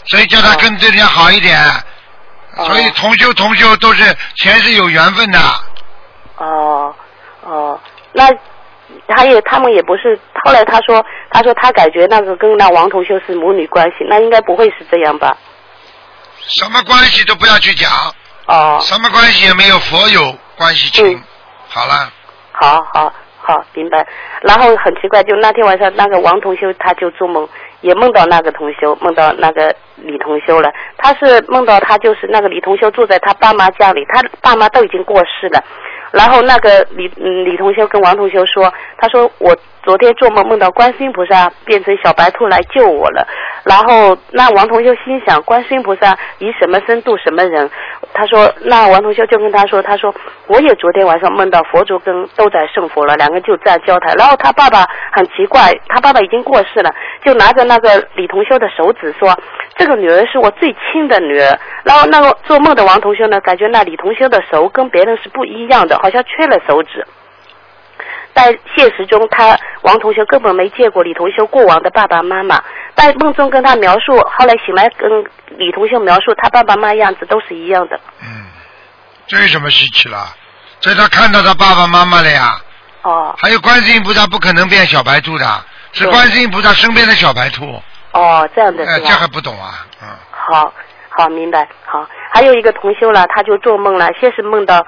[0.05, 1.57] 所以叫他跟对人家好一点。
[2.65, 5.39] 所以同修同修都是前世有缘分的。
[6.37, 6.95] 哦
[7.41, 7.79] 哦，
[8.13, 8.27] 那
[9.15, 15.35] 还有他们也不是，后来他说他说他感觉那个跟那王同修是母女关系，那应该不会是这样吧？
[16.39, 17.91] 什么关系都不要去讲，
[18.45, 21.21] 哦，什么关系也没有佛有关系情。
[21.67, 22.09] 好了，
[22.53, 24.05] 好好好，明白。
[24.41, 27.47] 然后很奇怪，就那天晚上那个王同修他就做梦，
[27.81, 30.71] 也梦到那个同修，梦到那个李同修了。
[30.97, 35.63] 他是梦到他就是那个李同修住在他爸妈家里，他爸妈都已经过世了。
[36.11, 43.27] 然后那个李李同学跟王同学说，他说我昨天做梦梦到观世音菩萨变成小白兔来救我了。
[43.67, 47.69] 然后那王同修心想，观世音菩萨以什么身度什么人？
[48.13, 50.13] 他说那王同修就跟他说，他说
[50.47, 54.15] 我也昨天晚上梦到佛祖跟斗战胜佛了，两个就这样交谈。
[54.15, 56.89] 然后他爸爸很奇怪，他爸爸已经过世了，
[57.25, 59.37] 就拿着那个李同修的手指说，
[59.75, 61.59] 这个女儿是我最亲的女儿。
[61.83, 67.05] 然后那个做梦的王同修呢，感觉那李同修的手跟别人是不一样的，好像缺了手指。
[68.37, 72.61] 在现实中，他王同学根本没见过李同学过往的爸爸妈妈。
[72.95, 75.09] 在梦中跟他描述，后来醒来跟
[75.57, 77.99] 李同学描述他爸爸妈妈样子都是一样的。
[78.21, 78.45] 嗯，
[79.25, 80.27] 这有什么稀奇了？
[80.79, 82.61] 这他看到他爸爸妈妈了呀。
[83.01, 83.35] 哦。
[83.39, 85.45] 还有观世音菩萨不可能变小白兔的，
[85.93, 87.81] 是观世音菩萨身边的小白兔。
[88.11, 88.85] 哦，这样的？
[88.85, 89.83] 这还不懂啊？
[90.03, 90.07] 嗯。
[90.29, 90.71] 好，
[91.09, 91.67] 好，明白。
[91.85, 94.85] 好，还有一个同修了，他就做梦了，先是梦到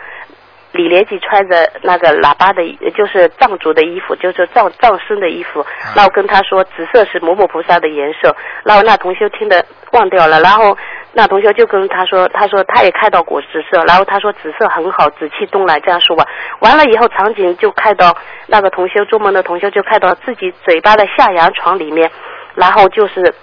[0.72, 2.62] 李连杰穿着那个喇叭的，
[2.96, 10.78] 就是藏族的衣服，就是藏藏身的衣服，然后跟他说紫色是某某菩萨的颜色，然后那同学听得忘掉了，然后
[11.14, 16.24] 那同学就跟他说，他说他也看到过紫色，然后他说紫色很好，紫气东来这样说吧。
[16.60, 22.12] 完了以后，场景就看到那个同学做梦的同学就看到自己嘴巴的下牙床里面，
[22.54, 23.34] 然后就是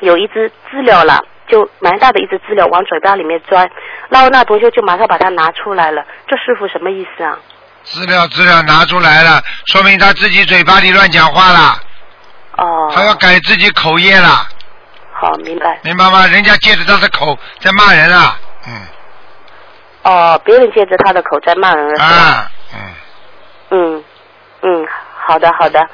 [0.00, 1.24] 有一只知了了。
[1.52, 3.70] 就蛮大的一只资料往嘴巴里面钻，
[4.08, 6.02] 然后那同学就马上把它拿出来了。
[6.26, 7.36] 这师傅什么意思啊？
[7.84, 11.78] 资料资料拿出来了，说明他自己嘴巴里乱讲话了。
[12.56, 12.90] 哦。
[12.94, 14.48] 他要改自己口业了。
[15.12, 15.78] 好，明白。
[15.82, 16.26] 明白吗？
[16.26, 18.80] 人家借着他的口在骂人啊，嗯。
[20.04, 22.02] 哦，别人借着他的口在骂人了？
[22.02, 22.80] 啊，嗯。
[23.70, 24.04] 嗯
[24.62, 24.86] 嗯，
[25.26, 25.86] 好的好的，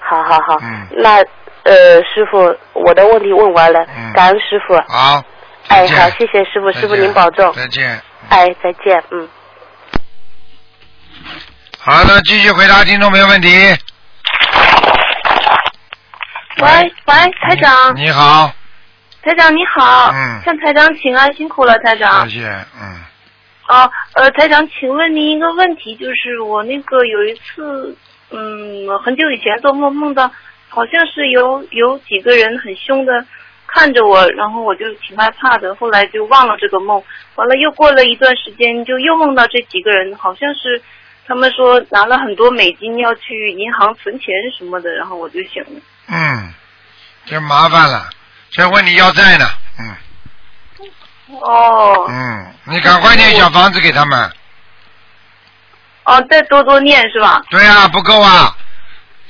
[0.00, 0.58] 好好好。
[0.60, 0.86] 嗯。
[0.90, 1.24] 那
[1.66, 4.74] 呃，师傅，我的问题问完了，感恩师傅。
[4.88, 5.22] 好。
[5.68, 7.52] 哎，再见好，谢谢师傅，师傅见您保重。
[7.52, 8.00] 再见。
[8.28, 9.28] 哎，再见，嗯。
[11.80, 13.48] 好的，继续回答听众朋友问题。
[16.58, 16.68] 喂
[17.06, 18.50] 喂，台长，你好，
[19.22, 22.40] 台长你好，嗯向台长请安，辛苦了，台长谢。
[22.40, 22.46] 谢，
[22.80, 22.96] 嗯，
[23.68, 27.94] 哦，呃，台长，请问您一个问题，就是我那个有一次，
[28.30, 30.30] 嗯，很久以前做梦梦到，
[30.76, 33.24] 好像是有有几个人很凶的
[33.66, 37.02] 看着我，然后我就挺害怕的，后来就忘了这个梦，
[37.36, 40.82] 完了又过了一段时间，就又梦到这几个人，好像是
[41.26, 45.80] 他们说拿了很多美金要去银行存钱什么的，然后我就醒了。
[46.08, 46.52] 嗯，
[47.24, 48.10] 这麻烦了，
[48.50, 49.46] 这问你要债呢，
[49.78, 54.30] 嗯哦，嗯，你赶快念小房子给他们，
[56.04, 57.42] 哦，再多多念是吧？
[57.48, 58.54] 对啊，不够啊！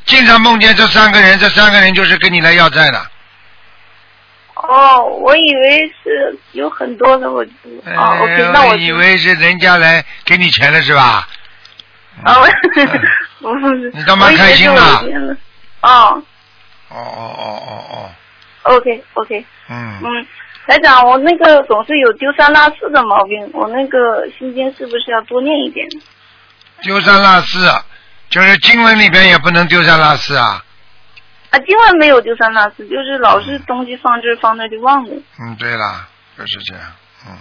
[0.07, 3.07] 经常梦见这三个人，这三个人就是跟你来要债的。
[4.55, 7.51] 哦，我以为是有很多的，我就
[7.85, 11.29] 哦，OK，那我哎以为是人家来给你钱了是吧？
[12.25, 12.35] 啊，
[13.41, 15.03] 我不是，你干嘛开心了。
[15.83, 16.23] 哦。
[16.89, 17.85] 哦哦哦哦。
[17.93, 18.11] 哦
[18.63, 20.27] ，，OK OK，嗯，嗯，
[20.67, 25.87] 台长，我那个总是有丢三落四的毛病，我那个心经是不是要多念一点？
[26.83, 27.59] 丢三落四，
[28.29, 30.63] 就是经文里边也不能丢三落四啊。
[31.51, 35.11] 啊，经文没有丢三落四，就是老是东西放这放那就忘了。
[35.41, 36.83] 嗯，对了，就是这样，
[37.27, 37.39] 嗯，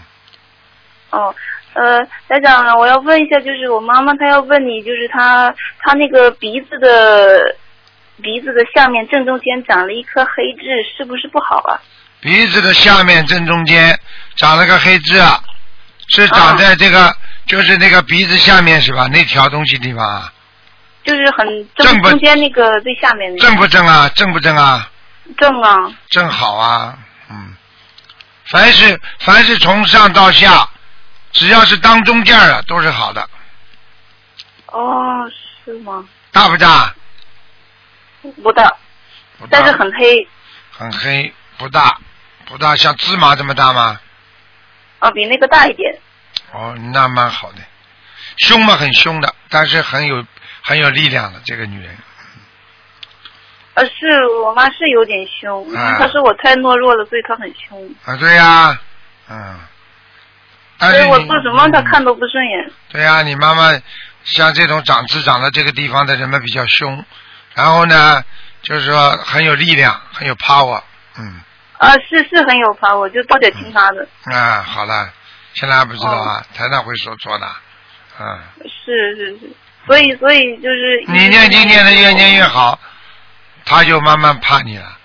[1.09, 1.35] 哦，
[1.73, 7.55] 呃，台长，我要问一下，就是我妈妈她要问你，就是她她那个鼻子的
[8.21, 10.63] 鼻子的下面正中间长了一颗黑痣，
[10.95, 11.81] 是不是不好啊？
[12.21, 13.99] 鼻子的下面正中间
[14.35, 15.41] 长了个黑痣啊，
[16.09, 17.13] 是长在这个，
[17.47, 19.07] 就是那个鼻子下面是吧？
[19.07, 20.31] 那条东西地方啊，
[21.05, 24.09] 就是很正中间那个最下面那个正不正啊？
[24.09, 24.89] 正不正啊？
[25.37, 25.91] 正啊？
[26.09, 26.97] 正好啊，
[27.29, 27.55] 嗯，
[28.45, 30.67] 凡是凡是从上到下，
[31.31, 33.29] 只要是当中间儿的都是好的，
[34.67, 35.29] 哦，
[35.63, 36.03] 是吗？
[36.31, 36.93] 大不大？
[38.41, 38.63] 不大，
[39.37, 40.27] 不大但是很黑
[40.71, 41.99] 很黑，不大，
[42.45, 43.99] 不大，像芝麻这么大吗？
[44.99, 45.95] 哦，比那个大一点。
[46.51, 47.57] 哦，那蛮好的，
[48.37, 50.25] 凶嘛很凶的，但是很有
[50.65, 51.95] 很有力量的这个女人，
[53.75, 55.97] 呃，是我妈是有点凶，啊。
[55.99, 58.79] 她说我太懦弱了，所以她很凶，啊，对呀、
[59.29, 59.59] 嗯，
[60.79, 62.71] 但所以我做什么她看都不顺眼。
[62.89, 63.79] 对呀、你妈妈
[64.23, 67.05] 像这种长痣长在这个地方的人们比较凶，
[67.53, 68.23] 然后呢，
[68.63, 70.81] 就是说很有力量，很有 power，
[71.19, 71.41] 嗯，
[71.77, 74.07] 啊，是是很有 power，就多点听她的。
[74.35, 75.11] 啊，好了，
[75.53, 76.45] 现在还不知道啊，哦。
[76.55, 77.47] 台长会说错的，
[78.19, 79.49] 嗯，是是是，
[79.87, 82.79] 所以所以就是你念经念的越念越好，
[83.65, 84.97] 他就慢慢怕你了，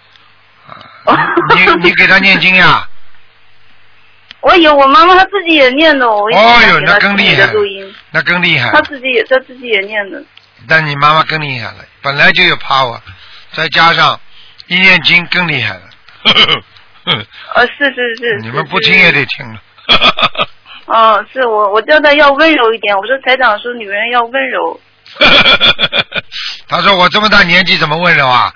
[1.04, 1.16] 啊，
[1.54, 2.88] 你你给他念经呀，
[4.40, 7.52] 我有我妈妈她自己也念的，哦哟，那更厉害，，
[8.10, 10.22] 那更厉害她，自己也她自己也念的。
[10.68, 12.98] 但你妈妈更厉害了，本来就有 power，
[13.52, 14.18] 再加上
[14.68, 15.82] 一念经更厉害了。
[17.54, 18.38] 呃， 是是是。
[18.42, 19.10] 你们不听也。
[19.12, 19.60] 得听了。
[20.92, 24.80] 哦，是我我叫他要温柔一点，我说台长说女人要温柔。
[26.68, 28.52] 他说我这么大年纪怎么温柔啊？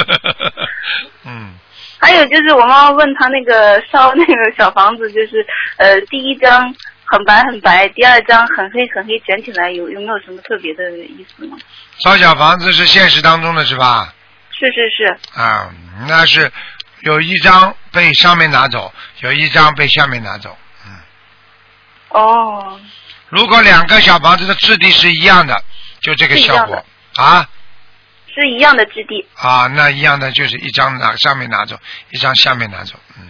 [1.24, 1.54] 嗯，
[1.98, 11.58] 还有就是我妈妈问他那个烧那个小房子，就是呃第一张很白很白，第二张很黑很黑，卷起来有有没有什么特别的意思吗？
[11.98, 14.14] 烧小房子是现实当中的是吧？
[14.52, 15.70] 是是是，啊，
[16.08, 16.50] 那是
[17.02, 20.56] 有一张被上面拿走，有一张被下面拿走。
[22.10, 22.80] 哦
[23.28, 25.62] 如果两个小房子的质地是一样的，
[26.00, 26.84] 就这个效果
[27.16, 27.48] 啊
[28.26, 29.24] 是一样的质地。
[29.36, 31.76] 啊，那一样的就是一张拿上面拿走，
[32.10, 32.94] 一张下面拿走。
[33.16, 33.28] 嗯，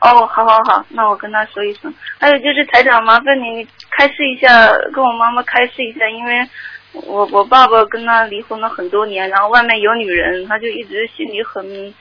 [0.00, 1.92] 哦，好好好，那我跟他说一声。
[2.18, 6.48] 还有就是台长，麻烦你开示一下，跟我妈妈开示一下，因为
[6.92, 11.94] 我我爸爸跟他离婚了很多年，然后外面有女人，他就一直心里很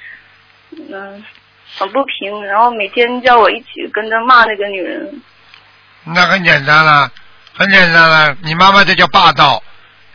[0.89, 1.23] 嗯、
[1.77, 5.21] 很不平，然后每天叫我一起跟着骂那个女人。
[6.05, 7.09] 那很简单了，
[7.55, 8.35] 很简单了。
[8.41, 9.63] 你妈妈这叫霸道，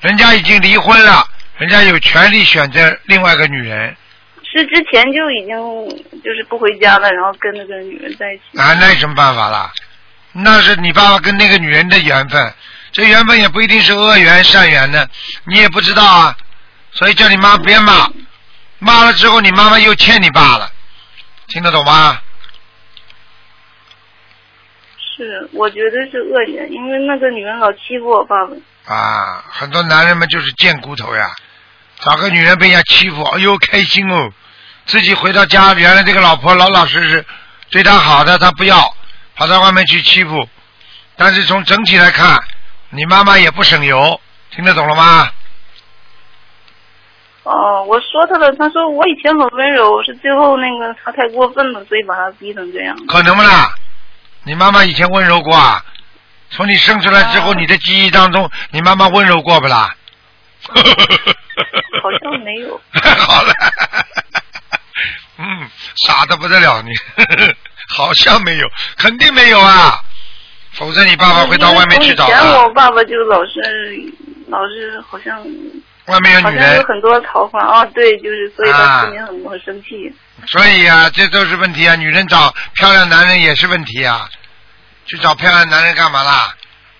[0.00, 3.96] 人家已经离婚了，人家有权利选择另外一个女人
[4.44, 5.56] 是之前就已经
[6.22, 8.58] 就是不回家了，然后跟那个女人在一起。
[8.58, 9.70] 啊，那有什么办法啦？
[10.32, 12.54] 那是你爸爸跟那个女人的缘分，
[12.92, 15.08] 这缘分也不一定是恶缘善缘的，
[15.44, 16.36] 你也不知道啊。
[16.92, 18.10] 所以叫你妈别骂，
[18.78, 20.70] 骂了之后你妈妈又欠你爸了，
[21.48, 22.20] 听得懂吗？
[25.18, 28.94] 是，我觉得是恶人，因为那个女人老欺负我爸爸。
[28.94, 31.28] 啊，很多男人们就是贱骨头呀，
[31.98, 34.30] 找个女人被人家欺负，哎呦开心哦，
[34.86, 37.26] 自己回到家，原来这个老婆老老实实
[37.70, 38.94] 对他好的，他不要，
[39.34, 40.48] 跑到外面去欺负。
[41.16, 42.38] 但是从整体来看，
[42.90, 44.20] 你妈妈也不省油，
[44.52, 45.28] 听得懂了吗？
[47.42, 52.96] 哦，我说他了，他说我以前很温柔，是最后那个他太过分了，所以把他逼成这样。
[53.08, 53.74] 可能不啦？
[54.48, 55.84] 你妈妈以前温柔过啊？
[56.50, 59.94] 从你生出来之后，哦你的记忆当中，你妈妈温柔过不啦？
[62.02, 62.80] 好像没有。
[63.18, 63.52] 好了，
[65.36, 65.68] 嗯，
[66.06, 66.90] 傻的不得了你，
[67.94, 70.00] 好像没有，肯定没有啊，
[70.72, 72.70] 否则你爸爸会到外面去找以前我。
[72.70, 73.60] 爸爸就老是
[74.48, 75.38] 老是好像
[76.06, 80.10] 外面有女人，像有很多桃花啊，对，就是所以他啊心里很、很生气。
[80.46, 81.94] 所以啊，这都是问题啊。
[81.96, 84.26] 女人找漂亮男人也是问题啊，
[85.08, 86.54] 去找漂亮男人干嘛啦？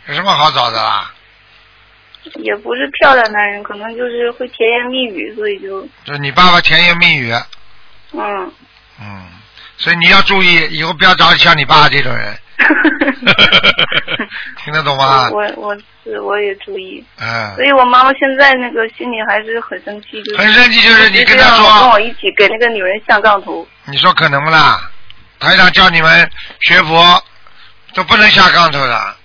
[0.09, 1.13] 有什么好找的啦？
[2.37, 7.33] 也不是漂亮男人，可能就是会甜言蜜语，所以就就你爸爸甜言蜜语，
[8.13, 8.53] 嗯。
[9.01, 9.27] 嗯，
[9.77, 12.37] 所以你要注意，以后不要找像你爸这种人，
[14.65, 15.31] 听得懂吗？
[15.31, 23.65] 我我是我也注意，嗯所，以我妈妈现在那个心里还是很生气，就是很生气就是你跟她说跟我一起给那个女人下杠头。
[23.85, 24.91] 你说可能不啦？
[25.39, 26.29] 台长叫你们
[26.63, 27.23] 学佛
[27.95, 29.17] 都不能下杠头的，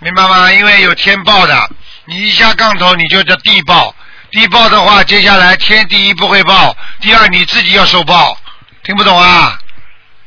[0.00, 0.52] 明白吗？
[0.52, 1.70] 因为有天报的，
[2.06, 3.94] 你一下杠头你就叫地报，
[4.30, 8.36] 地报的话，接下来天第一不会报，第二你自己要受报，
[8.82, 9.58] 听不懂啊？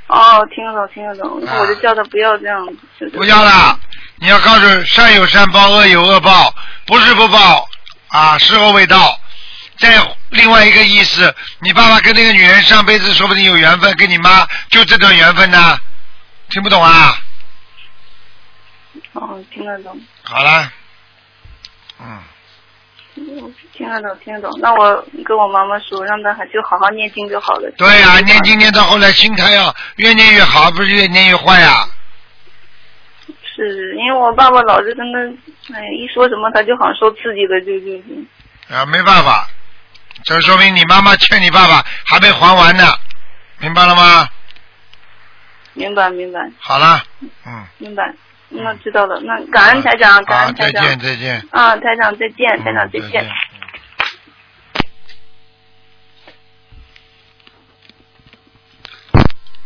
[0.08, 2.66] 哦，听得懂，听得懂，那我就叫他不要这样，
[2.98, 3.80] 子不要了，
[4.18, 6.54] 你要告诉善有善报，恶有恶报，
[6.86, 7.68] 不是不报
[8.08, 9.20] 啊，时候未到。
[9.78, 9.98] 再
[10.32, 15.78] 另外一个意思，你爸爸跟那个女人上辈子说不定有缘分，跟你妈就这段缘分呢，
[16.50, 17.18] 听不懂啊？
[19.14, 20.72] 哦，听得懂，好了，
[22.00, 22.22] 嗯，
[23.16, 24.60] 嗯听得懂，听得懂。
[24.62, 27.70] 那我跟我妈妈说，让她还就好好念经就好了。
[27.78, 31.86] 对呀、念经念到后来心态要越念越好，不是越念越坏呀、
[33.56, 35.20] 是因为我爸爸老是跟他，
[35.76, 38.76] 哎，一说什么他就好像受刺激了，就就就。
[38.76, 39.50] 啊，没办法，
[40.24, 42.94] 这说明你妈妈欠你爸爸还没还完呢，
[43.58, 44.28] 明白了吗？
[45.74, 46.40] 明白明白。
[46.60, 47.02] 好了，
[47.46, 48.14] 嗯，明白，
[48.50, 49.20] 那知道了。
[49.22, 50.84] 那感恩台长，感，恩台长。
[50.84, 51.48] 再见再见。
[51.52, 53.32] 啊，台长再见，台长嗯再见。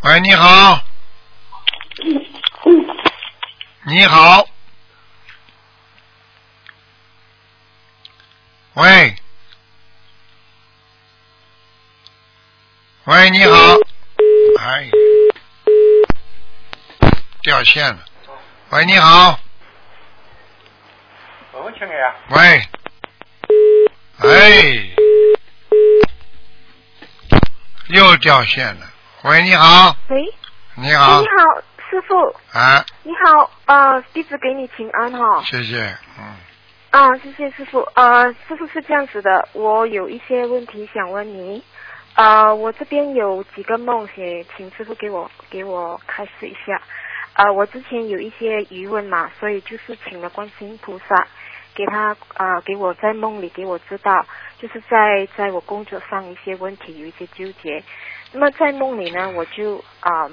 [0.02, 0.84] 喂，你好。
[3.86, 4.46] 你好。
[8.74, 9.15] 喂。
[13.06, 13.58] 喂，你好。
[14.60, 14.89] 哎，
[17.41, 18.00] 掉线了。
[18.74, 19.40] 喂，你好。
[21.52, 22.16] 我请你啊。
[22.30, 22.40] 喂。
[24.18, 24.90] 哎。
[27.90, 28.82] 又掉线了。
[29.26, 29.96] 喂，你好。
[30.10, 30.26] 喂，
[30.74, 31.28] 你好你。
[31.28, 35.44] 好，师傅，啊，你好，呃，弟子给你请安哈。
[35.44, 35.96] 谢谢。
[36.18, 36.36] 嗯。
[36.90, 37.88] 啊，谢谢师傅。
[37.94, 41.64] 呃，师傅是这样子的，我有一些问题想问你。
[42.16, 46.82] 呃，我这边有几个梦，也请师傅给我给我开示一下。
[47.36, 51.28] 呃，我之前有一些疑问嘛，所以就是请了观世音菩萨，
[51.74, 54.26] 给他呃给我在梦里给我知道，
[54.60, 57.84] 就是在在我工作上一些问题有一些纠结。
[58.32, 60.30] 那么在梦里呢，我就啊、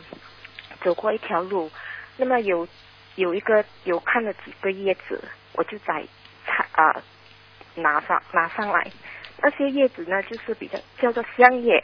[0.82, 1.70] 走过一条路，
[2.18, 2.68] 那么有
[3.16, 5.22] 有一个有看了几个叶子，
[5.54, 6.04] 我就在
[6.46, 7.02] 采啊、
[7.76, 8.90] 拿上拿上来。
[9.42, 11.82] 那些叶子呢，就是比较叫做香叶。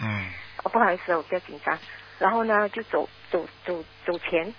[0.00, 0.26] 嗯
[0.62, 1.76] 哦，不好意思，我比较紧张。
[2.18, 4.54] 然后呢，就走走走走前，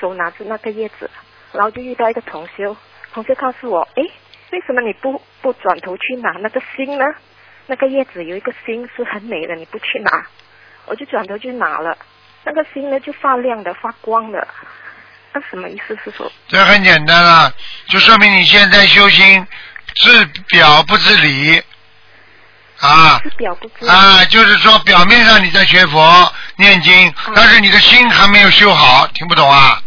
[0.00, 1.10] 手拿着那个叶子，
[1.52, 2.76] 然后就遇到一个同修，
[3.12, 4.02] 同修告诉我，诶，
[4.50, 7.04] 为什么你不不转头去拿那个心呢？
[7.66, 10.26] 那个叶子有一个心是很美的，你不去拿，
[10.86, 11.96] 我就转头去拿了，
[12.44, 14.48] 那个心呢就发亮的、发光的，
[15.34, 16.32] 那什么意思，是说？
[16.48, 17.52] 这很简单了，
[17.88, 19.46] 就说明你现在修心
[19.94, 21.62] 治表不治理
[22.80, 29.80] 啊是表不知啊，就是说表面上你在学佛念经，但是你的心还没有修好，听不懂啊？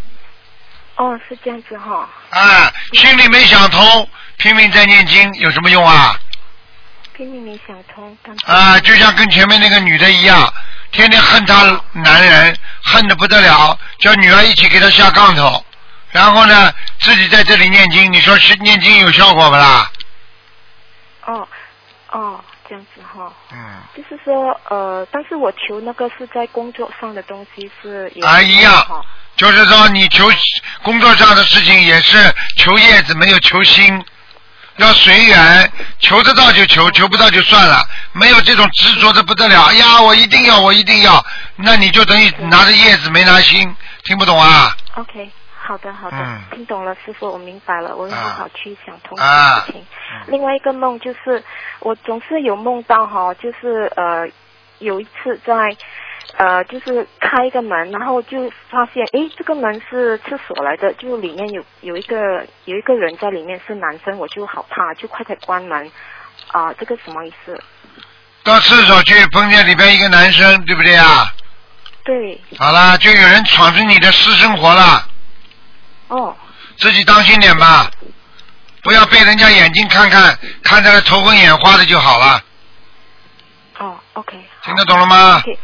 [0.95, 6.15] 哦，是这样子哈、啊，心里没想通，拼命在念经有什么用啊？
[7.13, 10.53] 拼命没想通，啊，就像跟前面那个女的一样，
[10.91, 15.65] 天天恨她男人，恨的不得了，叫女儿一起给她下杠头，
[16.11, 19.91] 然后呢，自己在这里念经，你说是念经有效果不啦？
[21.25, 21.47] 哦
[22.11, 22.43] 哦，
[23.13, 28.85] 哈、嗯，就是说，呃，但是我求那个是在工作上的东西是有啊，一样，
[29.35, 30.29] 就是说你求
[30.81, 32.17] 工作上的事情也是
[32.57, 34.03] 求叶子，没有求心，
[34.77, 39.63] 要随缘，求得到就求，求不到就算了，没有这种执着的不得了。
[39.65, 41.23] 哎呀，我一定要，我一定要，
[41.57, 45.29] 那你就等于拿着叶子没拿心，听不懂啊？OK，
[45.71, 49.85] 好的好的，嗯听懂了，师傅，我明白了，我会好好去想通这啊个事情。
[50.27, 51.41] 另外一个梦就是，
[51.79, 54.27] 我总是有梦到哈，就是呃，
[54.79, 55.73] 有一次在
[56.35, 65.89] 呃，就是开一个门，然后就发现，诶，这个门是厕所来的，就里面有有一个有一个人在里面是男生，我就好怕，就快点关门。
[66.51, 67.57] 啊、这个什么意思？
[68.43, 71.31] 到厕所去碰见里边一个男生，对不对啊？
[72.03, 75.07] 对，好啦，就有人闯进你的私生活了，
[76.11, 76.35] 哦，
[76.77, 77.89] 自己当心点吧，
[78.83, 82.43] 不要被人家眼睛看看看得头昏眼花的就好了。
[83.79, 85.57] 哦，OK，听得懂了吗？OK，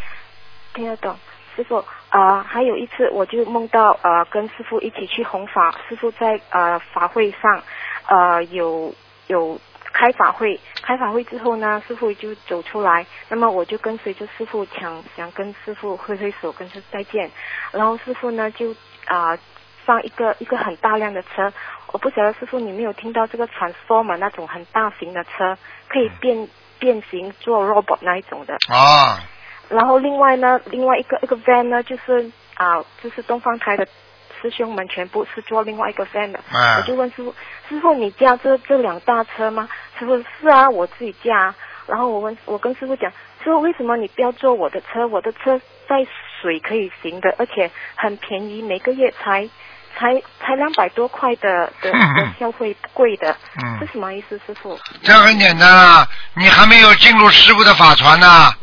[0.73, 1.13] 听得懂。
[1.53, 7.61] 师傅，呃，还有一次我就梦到呃跟师傅一起去弘法，师傅在呃法会上
[8.07, 8.95] 呃有
[9.27, 9.59] 有
[9.91, 17.29] 开法会，开法会之后呢，师傅就走出来，那么我就跟随着师傅想想跟师傅挥挥手跟他再见，
[17.73, 18.73] 然后师傅呢就
[19.05, 19.37] 啊、
[19.87, 21.51] 上一个一个很大辆的车，
[21.93, 25.57] 我不晓得师傅你没有听到这个 transformer 那种很大型的车，
[25.87, 28.57] 可以变变形做 robot 那一种的。
[28.67, 29.23] 啊，
[29.69, 33.87] 然后另外呢，另外一个一个 van 呢，就是啊、就是东方台的
[34.41, 36.39] 师兄们全部是做另外一个 van 的。
[36.51, 37.33] 哎我就问师傅，
[37.69, 39.69] 师傅你驾这这两大车吗？
[39.97, 41.55] 师傅是啊，我自己驾啊。
[41.87, 43.09] 然后我问我跟师傅讲，
[43.41, 45.07] 师傅为什么你不要坐我的车？
[45.07, 45.57] 我的车
[45.87, 46.05] 在
[46.41, 49.49] 水可以行的，而且很便宜，每个月才
[49.95, 53.35] 才才两百多块的的的消费，不贵的。
[53.61, 54.79] 嗯这什么意思，师傅？
[55.03, 58.53] 这样很简单啊，你还没有进入师傅的法船呢。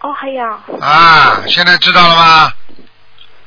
[0.00, 2.52] 哦，还有，啊，现在知道了吗？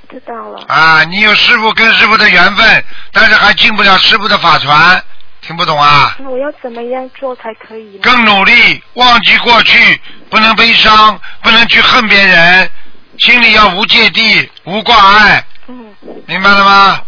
[0.09, 0.63] 知道了。
[0.67, 5.03] 啊，你有师傅跟师傅的缘分，但是还进不了师傅的法船，
[5.41, 6.15] 听不懂啊？
[6.19, 7.97] 那我要怎么样做才可以？
[7.97, 12.69] 更努力，忘记过去，不能悲伤，不能去恨别人，
[13.17, 15.95] 心里要无芥蒂、无挂碍，嗯，
[16.27, 17.01] 明白了吗？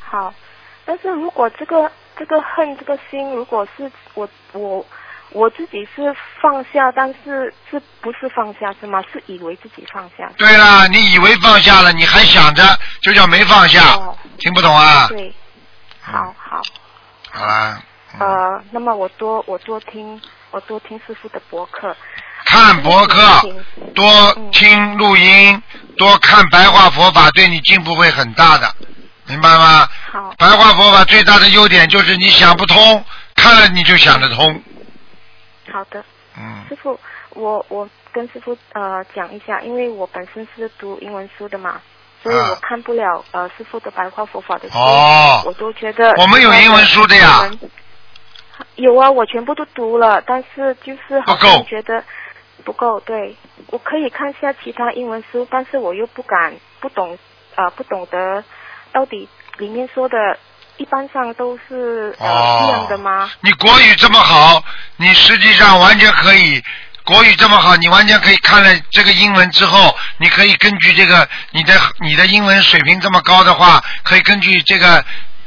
[0.00, 0.34] 好。
[0.84, 4.86] 但是如果这个这个恨这个心，如果是我我
[5.32, 9.02] 我自己是放下，但是是不是放下是吗？
[9.12, 10.32] 是以为自己放下。
[10.38, 12.62] 对啦，你以为放下了，你还想着，
[13.02, 15.06] 就叫没放下，哦听不懂啊？
[15.08, 15.34] 对，
[16.00, 16.62] 好好。
[17.30, 17.82] 好啦，
[18.18, 20.18] 呃，那么我多我多听
[20.50, 21.94] 我多听师傅的博客。
[22.50, 23.20] 看博客，
[23.94, 25.62] 多听录音，
[25.98, 28.74] 多看白话佛法，对你进步会很大的，
[29.26, 29.86] 明白吗？
[30.10, 30.34] 好。
[30.38, 34.62] 白话佛法最大的优点就是你想不通，看了你就想得通。
[35.70, 36.02] 好的。
[36.38, 36.64] 嗯。
[36.70, 36.98] 师傅，
[37.30, 41.78] 我我跟师傅呃讲一下，因为我本身是读英文书的嘛，
[42.22, 47.50] 所以我看不了呃师傅的白话佛法的书，哦我都觉得我们有英文书的呀。
[48.74, 52.02] 有啊，我全部都读了，但是就是好像觉得
[52.64, 53.00] 不够。
[53.00, 53.36] 对，
[53.68, 57.18] 我可以看一下其他英文书，但是我又不敢，不懂
[57.54, 58.42] 呃不懂得
[58.92, 59.28] 到底
[59.58, 60.16] 里面说的，
[60.76, 63.30] 一般上都是呃、哦一样的吗？
[63.40, 64.62] 你国语这么好，
[64.96, 66.62] 你实际上完全可以。
[67.04, 75.02] 国语这么好，你完全可以看了这个英文之后，你可以根据这个你的你的英文水平这么高的话，可以根据这个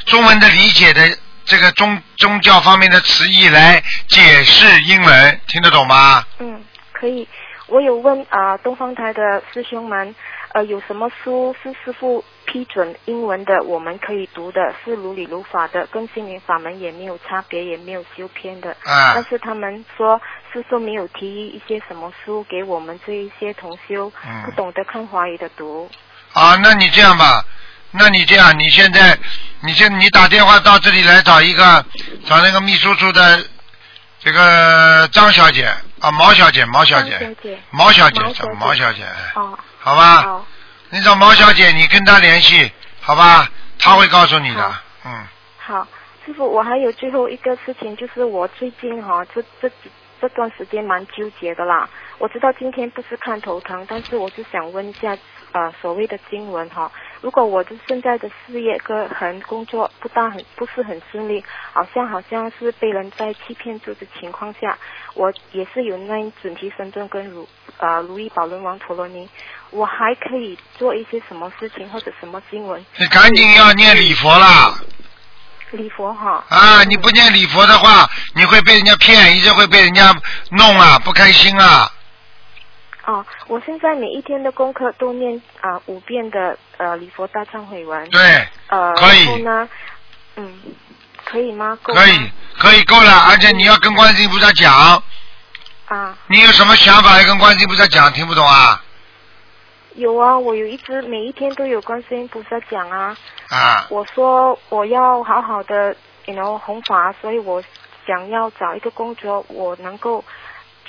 [0.08, 6.26] 中文的理解的这个宗宗教方面的词义来解释英文，听得懂吗？
[6.40, 6.61] 嗯，
[7.02, 7.28] 可以。
[7.68, 10.14] 我有问啊、呃东方台的师兄们，
[10.54, 18.72] 呃，有什么书是师傅批准英文的，我们可以读的，是如理如法的，跟心灵法门也没有差别，也没有修偏的。
[18.84, 20.22] 啊但是他们说
[20.52, 25.90] 师傅没有提议一些什么书给我们这一些同修，嗯不懂得看华语的读。
[26.34, 27.46] 啊，那你这样吧，
[27.92, 29.18] 那你这样，你现在，
[29.62, 31.86] 你现你打电话到这里来找一个，
[32.26, 33.40] 找那个秘书处的
[34.20, 37.36] 这个张小姐啊，毛小姐，毛小姐，
[37.70, 40.22] 毛小姐，找毛小姐哦，好吧？
[40.24, 40.46] 好，
[40.90, 43.48] 你找毛小姐，你跟她联系，好吧？
[43.78, 44.76] 她会告诉你的，
[45.06, 45.28] 嗯，
[45.58, 45.88] 好，
[46.26, 49.76] 师傅，我还有最后一个事情，就是我最近哈、这这几
[50.20, 51.88] 这段时间蛮纠结的啦。
[52.18, 55.16] 我知道今天不是看头疼，但是我是想问一下，
[55.54, 56.90] 呃，所谓的经文哈、
[57.20, 61.44] 如果我的现在的事业跟很工作不大很不是很顺利，
[61.74, 64.78] 好像好像是被人在欺骗住的情况下，
[65.14, 67.48] 我也是有那准提神咒跟如
[67.80, 69.28] 呃如意宝轮王陀罗尼，
[69.72, 72.86] 我还可以做一些什么事情或者什么经文？
[72.98, 74.74] 你赶紧要念礼佛啦！
[75.72, 76.44] 礼佛哈。
[76.48, 80.16] 啊，你不念礼佛的话，你会被人家骗，一直会被人家
[80.52, 81.92] 弄啊，不开心啊。
[83.06, 88.10] 哦，我现在每一天的功课都念啊、五遍的呃礼佛大忏悔文。
[88.10, 89.70] 对，呃，可以然后呢，
[90.36, 90.62] 嗯，
[91.26, 91.78] 可以吗？
[91.82, 95.04] 够吗可以，可以够了，而且你要跟观世音菩萨讲，
[95.88, 98.84] 啊，你有什么想法要跟观世音菩萨讲，听不懂啊？
[99.96, 103.18] 有啊，我有一直每一天都有观世音菩萨讲啊。
[103.50, 105.96] 啊，我说我要好好的
[106.26, 107.62] ，you know 弘法，所以我
[108.08, 110.24] 想要找一个工作，我能够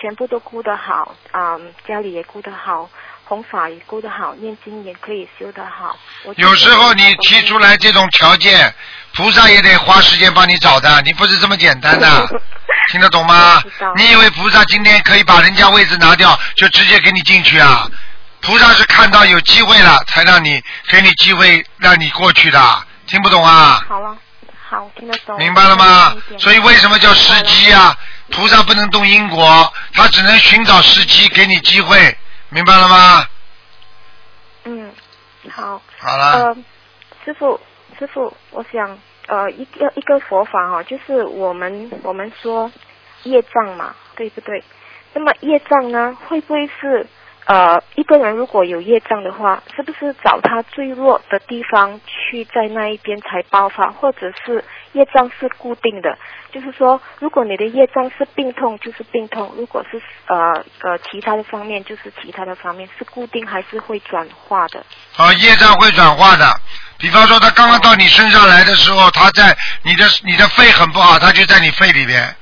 [0.02, 2.90] 全部都顾得好，啊、家里也顾得好，
[3.24, 5.96] 弘法也顾得好，念经也可以修得好。
[6.34, 8.74] 有时候你提出来这种条件，
[9.14, 12.26] 菩萨也得花时间帮你找的，你不是这么简单的，
[12.90, 13.62] 听得懂吗？
[13.94, 17.86] 你以为菩萨今天可以把人家位置拿掉，就直接给你进去啊？
[18.40, 22.60] 菩萨是看到有机会了，才让你给你机会让你过去的，
[23.06, 23.80] 听不懂啊？
[23.88, 24.16] 好了，
[24.68, 25.38] 好，听得懂。
[25.38, 26.12] 明白了吗？
[26.40, 27.96] 所以为什么叫时机啊？
[28.30, 32.16] 菩萨不能动因果，他只能寻找时机给你机会，
[32.50, 33.26] 明白了吗？
[34.64, 34.92] 嗯
[35.50, 35.82] 好。
[35.98, 36.56] 好了，呃，
[37.24, 37.60] 师傅，
[37.98, 42.70] 师傅，我想呃一个一个佛法哈、就是我们我们说
[43.24, 44.62] 业障嘛，对不对？
[45.14, 47.06] 那么业障呢，会不会是
[47.44, 56.16] 呃一个人如果有业障的话，是不是找他最弱的地方去在那一边才爆发，或者是业障是固定的？
[56.52, 64.84] 就是说，如果你的业障是病痛，就是病痛；如果是呃呃其他的方面，就是其他的方面，是固定还是会转化的？
[65.16, 66.46] 啊，业障会转化的。
[66.98, 72.36] 比方说，他刚刚到你身上来的时候，他在你的你的肺很不好，他就在你肺里边。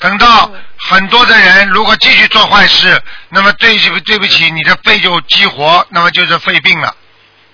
[0.00, 6.96] 等到很多的人如果继续做坏事，那么对不对不起，你的肺就激活，那么就是肺病了，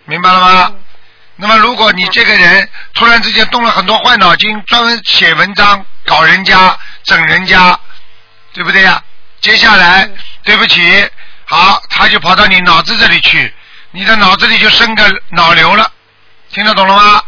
[0.05, 0.73] 明白了吗？
[1.35, 7.79] 那么如果你这个人突然之间动了很多坏脑筋，专门写文章搞人家、整人家，
[8.55, 9.03] 对不对呀？
[9.41, 10.09] 接下来
[10.45, 11.11] 对不起，
[11.45, 13.53] 好，他就跑到你脑子这里去，
[13.91, 15.91] 你的脑子里就生个脑瘤了，
[16.53, 17.23] 听得懂了吗？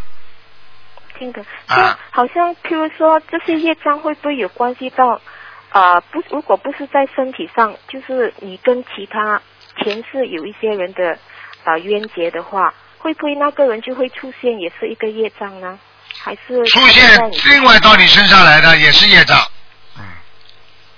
[1.18, 1.76] 听的，啊。
[1.76, 5.20] 就好像譬如说这些业障会不会有关系到，
[5.70, 9.42] 啊不，如果不是在身体上，就是你跟其他
[9.82, 11.18] 前世有一些人的
[11.64, 15.78] 啊、冤结的话，会不会那个人就会出现也是一个业障呢？
[16.20, 19.38] 还是出现另外到你身上来的也是业障，
[19.98, 20.04] 嗯。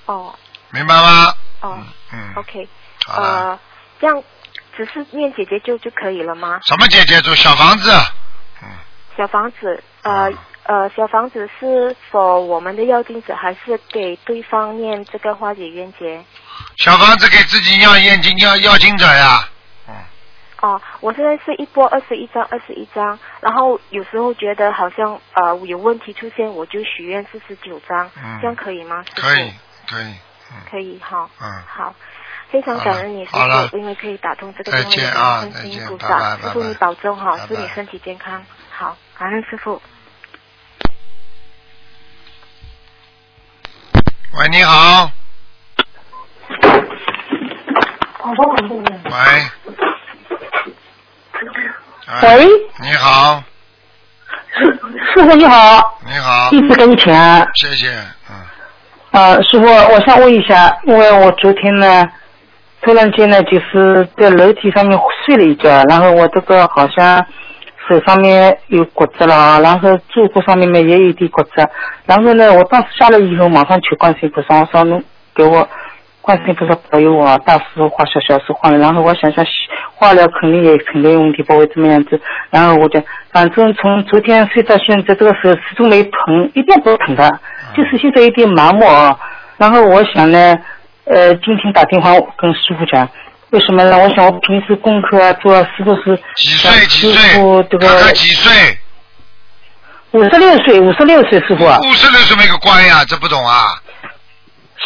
[0.06, 0.34] 哦。
[0.72, 1.34] 明白吗？
[1.62, 1.78] 哦、
[2.12, 2.68] 嗯，o k
[3.06, 3.58] 好了，呃，
[4.00, 4.22] 这样
[4.76, 6.60] 只是念姐姐就就可以了吗？
[6.62, 7.20] 什么姐姐？
[7.22, 7.90] 住小房子？
[9.20, 16.24] 小房子，呃呃，小房子是否我们的要经者，还是给对方念这个化解冤结？
[16.78, 19.46] 小房子给自己要念经要要经者呀，
[20.62, 28.38] 哦，我现在是一波二十一张，二十一张，然后有时候觉得好像呃有问题出现，我就许愿四十九张，嗯。
[28.40, 29.04] 这样可以吗？
[29.14, 29.52] 可以
[29.86, 30.14] 可以，
[30.70, 31.94] 可以哈，嗯，好，
[32.48, 36.42] 非常感恩你师傅，因为可以打通这个再电话，见啊感恩再见菩萨，拜拜拜拜。
[36.42, 38.42] 师傅你保重哈，祝你身体健康，
[38.80, 39.78] 好，感恩师傅。
[44.32, 45.10] 喂，你好，
[49.04, 49.10] 喂，
[52.06, 52.46] 哎喂，
[52.80, 53.44] 你好，
[54.54, 57.46] 师傅你好，你好，弟子给你请安。
[57.56, 57.90] 谢谢，
[58.30, 58.34] 嗯，
[59.10, 62.08] 呃，师傅，我想问一下，因为我昨天呢，
[62.80, 67.26] 突然间呢，就是在楼梯上面睡了一觉，然后我这个好像
[67.90, 71.68] 手上面有骨折了，然后坐骨上面嘛也有一点骨折，
[72.06, 75.02] 然后呢，我当时下来以后马上求观世音菩萨，我说侬
[75.34, 75.68] 给我
[76.20, 79.44] 观世音菩萨保佑我，大师傅化小，小事化了，然后我想想
[79.96, 82.20] 化疗肯定也肯定有问题，不会这么样子，
[82.50, 87.28] 然后我就反正从昨天睡到现在，这个手始终没疼，一点不疼的，
[87.74, 89.18] 就是现在有点麻木啊。
[89.58, 90.56] 然后我想呢，
[91.04, 93.08] 呃，今天打电话跟师傅讲，
[93.50, 93.98] 为什么呢？
[93.98, 98.78] 我想我平时功课啊做啊是不是几岁几师傅这个看看几岁？
[100.12, 101.78] 五十六岁，五十六岁师傅啊。
[101.82, 103.66] 五十六岁没个关呀，这不懂啊？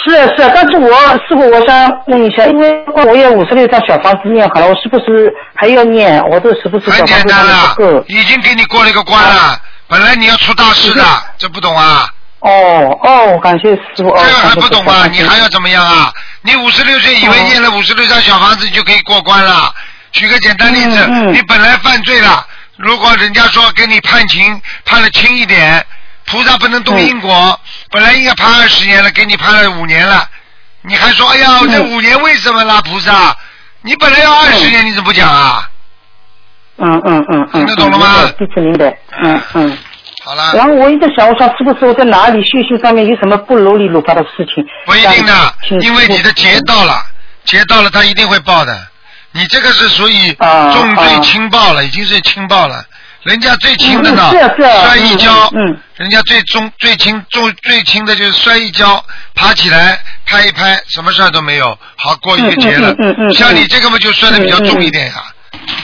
[0.07, 0.91] 是是，但是我
[1.29, 6.23] 师傅，我想问一下，因为我有五十六张小房子念好了，我是不是还要念？
[6.29, 7.77] 我这是不是小很简单了？，
[8.09, 11.05] 已经给你过了一个关了，本来你要出大事的，
[11.39, 12.09] 这不懂啊？
[12.45, 14.09] 哦哦，感谢师傅。
[14.11, 15.07] 哦，这个还不懂吗？
[15.11, 16.13] 你还要怎么样啊？
[16.43, 19.75] 你五十六岁以为念了五十六张小房子就可以过关了？
[20.13, 25.85] 举个简单例子，嗯你本来犯罪了，如果人家说给你判刑判的轻一点，
[26.27, 27.59] 菩萨不能动因果，嗯
[27.91, 30.29] 本来应该判二十年了，给你判了五年了，
[30.83, 32.83] 你还说哎呀嗯这五年为什么啦？
[32.83, 33.35] 菩萨，
[33.81, 35.69] 你本来要二十年，你怎么不讲啊？
[36.77, 38.35] 嗯嗯嗯嗯，听得懂了吗嗯？
[38.39, 38.97] 弟子明白。
[39.23, 39.79] 嗯嗯。
[40.25, 44.65] 好了，然后我一直想，我想是不是我在哪里修行上面有什么不如理如法的事情？
[44.87, 47.05] 不一定的，因为你的劫到了，
[47.45, 48.75] 劫到了，他一定会报的。
[49.33, 52.83] 你这个是属于啊重罪啊轻报了，已经是轻报了。
[53.25, 59.03] 人家最轻的呢嗯啊啊，摔一跤，嗯嗯人家最重最轻重最轻的就是摔一跤，
[59.35, 62.95] 爬起来拍一拍，什么事儿都没有，好过一个劫了
[63.35, 65.15] 像你这个嘛，就摔的比较重一点呀。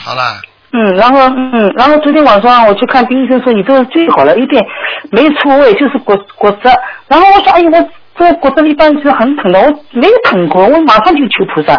[0.03, 0.39] 好了，
[0.73, 1.19] 嗯，然后
[1.51, 4.63] 嗯，然后昨天晚上我去看病医生说你这个最好了，一点
[5.11, 6.71] 没错位，就是骨骨折。
[7.07, 11.73] 然后我说，哎呀，我这个骨折一般是很疼的，我没有疼过，我马上就求菩萨。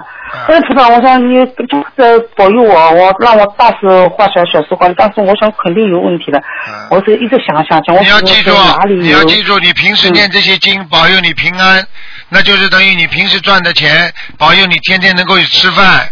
[0.48, 4.94] 哎，菩萨，我说你就是保佑我，我让我大事化小，小事化了。
[4.96, 6.42] 但是我想肯定有问题的，
[6.90, 8.50] 我是一直想想想，我你要记住？
[8.88, 11.82] 你要记住，你平时念这些经，保佑你平安，
[12.28, 16.08] 那就是等于你平时赚的钱，保佑你天天能够吃饭，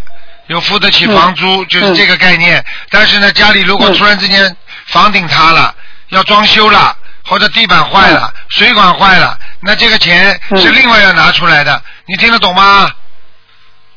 [0.51, 2.62] 有付得起房租，就是这个概念。
[2.90, 4.57] 但是呢，家里如果突然之间
[4.88, 5.72] 房顶塌了，
[6.09, 6.92] 要装修了，
[7.24, 12.90] 或者地板坏了，水管坏了，那这个钱是另外要拿出来的，你听得懂吗？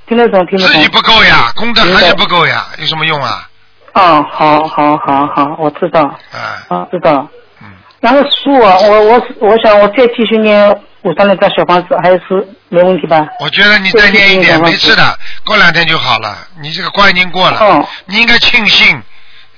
[0.08, 0.74] 听得懂，听得懂。
[0.74, 3.50] 自己不够呀，功德还是不够呀，有什么用啊？
[3.94, 7.28] 啊，好好好好，我知道，啊，啊，知道。
[7.64, 7.68] 嗯。
[8.00, 10.70] 然后书啊，我我我想我再继续念
[11.04, 12.22] 五三那张小房子，还是
[12.70, 13.28] 没问题吧？
[13.40, 16.38] 我觉得你再念一点没事的，过两天就好了。
[16.62, 19.02] 你这个关已经过了，哦你应该庆幸。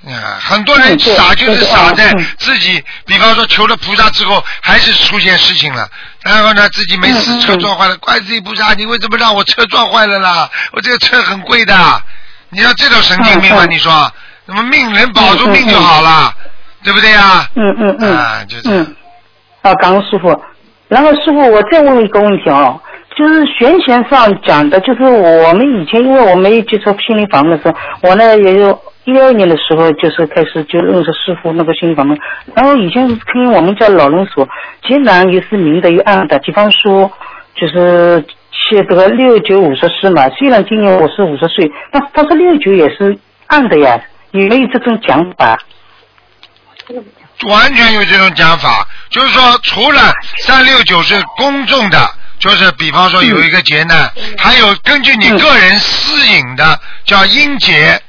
[0.07, 5.89] 啊，很多人傻就是傻在嗯自己，比方说求了菩萨之后，还是出现事情了，
[6.21, 10.47] 然后呢自己没事车撞坏了，怪自己菩萨，你为什么让我车撞坏了啦？
[10.73, 12.03] 我这个车很贵的，
[12.49, 13.65] 你要这种神经病吗？
[13.65, 14.11] 你说，
[14.45, 16.31] 那么命能保住命就好了，
[16.83, 17.49] 对不对呀？
[17.55, 18.15] 嗯嗯嗯。
[18.15, 18.83] 啊，就这样。
[18.83, 18.95] 嗯。
[19.63, 20.39] 啊，感恩师傅。
[20.87, 22.79] 然后师傅，我再问一个问题啊，
[23.15, 27.75] 就是玄学上讲的，就是我们以前因为我没有接触心灵法门的时候，
[28.09, 32.17] 我呢也有一二年的时候就是开始就认识师傅那个心灵法门，
[32.53, 34.47] 然后以前听我们家老人说，
[34.83, 37.11] 既然也是明的有暗的，比方说
[37.55, 43.17] 就是写这个六九五十四嘛，虽然今年我是五十岁，但他说六九也是
[43.47, 43.99] 暗的呀，
[44.31, 45.57] 有没有这种讲法？
[47.43, 50.13] 完全有这种讲法，就是说，除了
[50.45, 52.09] 三六九是公众的，
[52.39, 58.01] 就是比方说有一个劫难，还有根据你个人私隐的叫阴劫，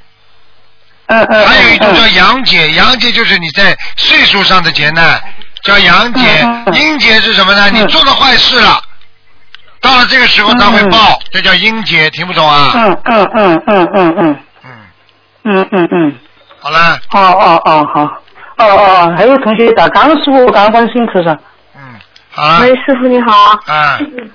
[1.07, 1.47] 嗯嗯。
[1.47, 5.21] 还有一种叫嗯阳劫，阳劫就是你在岁数上的劫难，
[5.63, 6.23] 叫阳劫
[6.73, 7.69] 阴劫是什么呢？
[7.71, 8.81] 你做了坏事了，
[9.81, 12.73] 到了这个时候他会报，这叫阴劫，听不懂啊？
[12.75, 14.71] 嗯嗯嗯嗯嗯嗯嗯，
[15.45, 16.19] 嗯嗯嗯。
[16.61, 18.23] 好了，哦哦哦好。
[18.59, 21.31] 哦哦哦，还有同学打，刚刚师傅，刚刚观世音菩萨。
[21.77, 21.81] 嗯，
[22.31, 23.59] 好了喂，，师傅你好。
[23.69, 24.31] 嗯，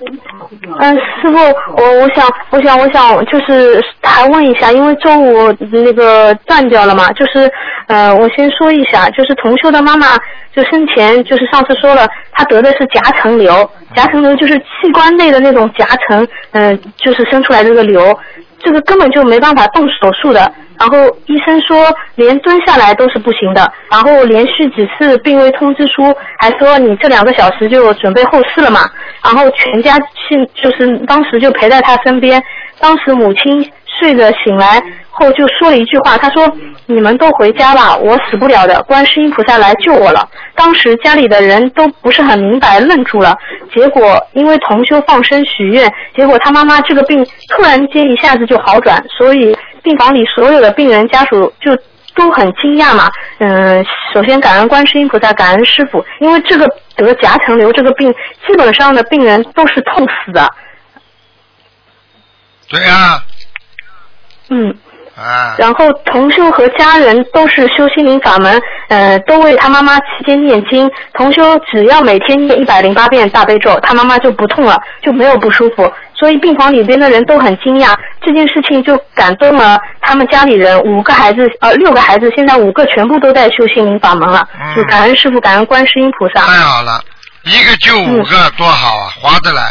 [0.78, 1.36] 嗯，师傅，
[1.76, 7.50] 我我想我想我想就是还问一下，因为中午那个断掉了嘛，就是
[7.88, 10.06] 呃，我先说一下，就是同修的妈妈
[10.54, 18.16] 就生前就是上次说了，她得的是夹层瘤，夹层瘤就是器官内的那种夹层，嗯、就是生出来这个瘤，
[18.62, 20.52] 这个根本就没办法动手术的。
[20.78, 28.80] 然后医生说连蹲下来都是不行的，然后连续几次病危通知书还说你这两个小时就准备后事了嘛，
[29.22, 29.96] 然后全家
[30.28, 32.42] 现就是当时就陪在他身边，
[32.80, 34.82] 当时母亲睡着醒来
[35.14, 36.50] 后就说了一句话，他说
[36.86, 40.26] 你们都回家吧，我死不了的，观世音菩萨来救我了。
[40.54, 43.36] 当时家里的人都不是很明白，愣住了。
[43.74, 51.76] 结果因为同修放生许愿，结果他妈妈这个病突然间一下子就好转，所以病房里所有的病人家属就
[52.14, 53.10] 都很惊讶嘛。
[53.38, 53.84] 嗯，
[54.14, 58.10] 首先感恩观世音菩萨，感恩师傅，因为这个得夹层瘤这个病，
[58.46, 60.50] 基本上的病人都是痛死的。
[62.68, 63.22] 对呀，
[64.48, 64.74] 嗯。
[65.14, 70.90] 啊，然后同修和家人都是修心灵法门，呃，都为他妈妈期间念经。
[71.12, 75.92] 同修只要每天念一百零八遍大悲咒，他妈妈就不痛了，就没有不舒服。
[76.14, 80.80] 所以病房里边的人都很惊讶，这件事情就感动了他们家里人。
[80.82, 84.46] 五个孩子，呃，六个孩子，现在五个全部都在修心灵法门了。
[84.58, 86.40] 嗯就感恩师傅，感恩观世音菩萨。
[86.46, 87.02] 太好了，
[87.44, 89.62] 一个救五个，多好啊，划得来。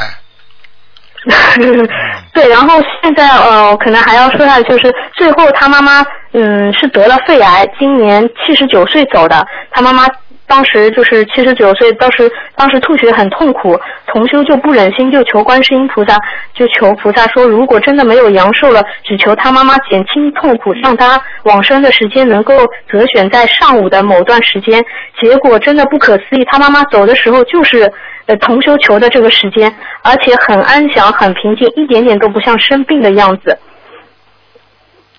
[2.34, 6.04] 对，然后现在呃，可能还要说下，就是最后他妈妈
[6.34, 9.46] 嗯是得了肺癌，今年七十九岁走的。
[9.70, 10.08] 他妈妈
[10.48, 16.18] 当时就是七十九岁，当时当时吐血很痛苦，同修就不忍心，就求观世音菩萨，
[16.56, 24.84] 就求菩萨说，如果真的没有阳寿了，只求他妈妈减轻痛苦，让他往生的时间能够择选在上午的某段时间。
[25.22, 27.94] 结果真的不可思议，他妈妈走的时候就是。
[28.32, 33.58] 呃，同修求的这个时间，而且很安详、很平静，一点点都不像生病的样子。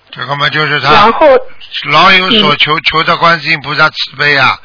[0.09, 1.27] 这个嘛就是他然他后，
[1.91, 4.57] 老有所求，求到观世音菩萨慈悲啊！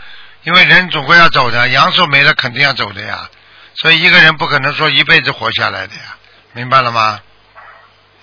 [0.44, 3.28] 因为人总归要走的，阳寿没了肯定要走的呀，
[3.74, 6.16] 所以一个人不可能说一辈子活下来的呀，
[6.54, 7.20] 明白了吗？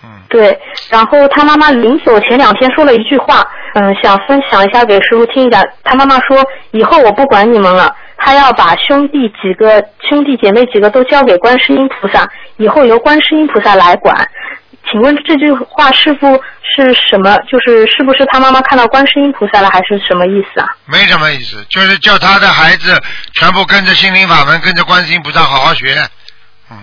[0.04, 0.60] 嗯对，
[0.90, 3.44] 然后他妈妈临走前两天说了一句话，
[3.76, 5.64] 嗯，想分享一下给师傅听一下。
[5.84, 14.16] 他妈妈说：“以后我不管你们了，他要把兄弟几个、兄弟姐妹几个都交给观世音菩萨，以后由观世音菩萨来管。”
[14.92, 17.36] 请问这句话师傅是什么？
[17.50, 20.68] 就是是不是他妈妈看到观世音菩萨了，还是什么意思啊？
[20.86, 22.94] 没什么意思，就是叫他的孩子
[23.34, 25.96] 全部跟着心灵法门，跟着观世音菩萨好好学。
[26.70, 26.78] 嗯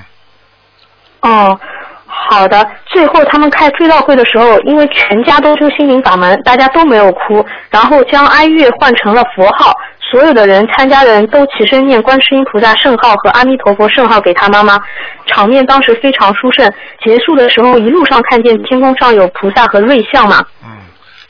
[1.21, 1.61] 哦，
[2.07, 2.69] 好的。
[2.87, 9.73] 最后他们开追悼会的时候，因为全家都修心灵法门，大家都没有哭，然后将哀乐换成了佛号，
[10.13, 14.79] 所有的人参加的人都起身念观世音菩萨圣号和阿弥陀佛圣号给他妈妈，
[15.27, 16.71] 场面当时非常殊胜。
[17.03, 20.45] 结束的时候，一路上看见天空上有菩萨和瑞相嘛。
[20.63, 20.69] 嗯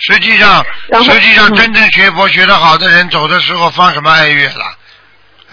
[0.05, 0.67] 实际上，
[1.05, 4.65] 实际上真正学佛学得好的人，走的时候放什么哀乐了？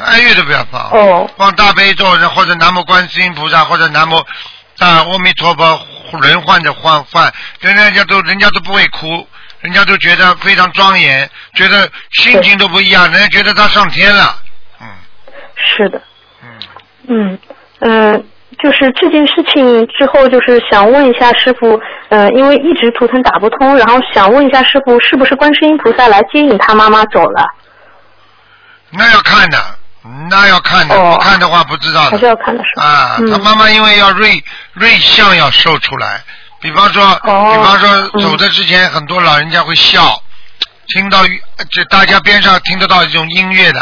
[0.03, 4.15] 哀乐都不要放，哦，放大悲咒，或者南无观世音菩萨，或者南无
[4.79, 5.79] 啊阿弥陀佛
[6.19, 9.27] 轮换着换换，人人家都人家都不会哭，
[9.61, 14.35] 人家都觉得非常庄严，觉得心情都不一样，人家觉得他上天了。
[14.81, 14.87] 嗯
[15.55, 16.01] 是的。
[17.07, 17.37] 嗯
[17.79, 18.25] 嗯，
[18.61, 21.79] 就是这件事情之后，就是想问一下师傅，
[22.09, 27.45] 呃，因为一直图腾打不通，然后想问一下师傅，是不是观世音菩萨来接引他妈妈走了？
[28.91, 29.57] 那要看的，
[30.29, 32.83] 那要看的，不看的话不知道还是要看的是吧？
[32.83, 34.43] 啊，嗯他妈妈因为要瑞
[34.73, 36.21] 瑞相要受出来，
[36.61, 40.21] 比方说，哦比方说嗯走的之前，很多老人家会笑，
[40.87, 41.19] 听到
[41.71, 43.79] 这大家边上听得到这种音乐的，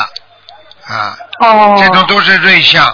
[0.88, 1.76] 啊，哦。
[1.80, 2.86] 这种都是瑞相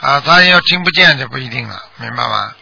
[0.00, 2.52] 啊，他要听不见就不一定了，明白吗？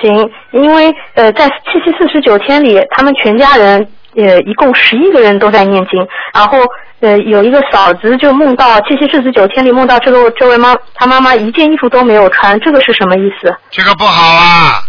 [0.00, 6.58] 行，因为呃，在七七四十九天里，他们全家人呃一共十一个人都在念经，然后
[7.00, 13.52] 呃有一个嫂子就梦到七七四十九天里梦到这个这位妈她妈妈一件衣服都没有穿，这个是什么意思？
[13.70, 14.82] 这个不好啊，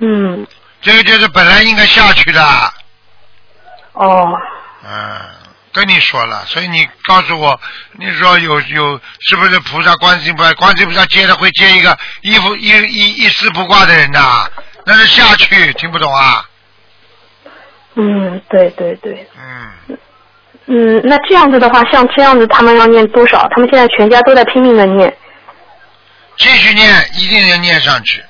[0.00, 0.46] 嗯，
[0.82, 2.42] 这个就是本来应该下去的，
[3.92, 4.34] 哦，
[4.84, 5.20] 嗯，
[5.72, 7.60] 跟你说了，所以你告诉我，
[7.92, 10.52] 你说有有是不是菩萨观世音菩萨？
[10.54, 14.48] 观世音菩萨接的会接一个衣服一一一丝不挂的人呐，
[14.86, 16.44] 那是下去，听不懂啊？
[17.96, 19.98] 嗯，对对对，嗯，
[20.66, 23.46] 嗯，那这样子的话，像这样子他们要念多少？
[23.50, 25.14] 他们现在全家都在拼命的念。
[26.38, 26.88] 继续念，
[27.18, 28.22] 一定要念上去，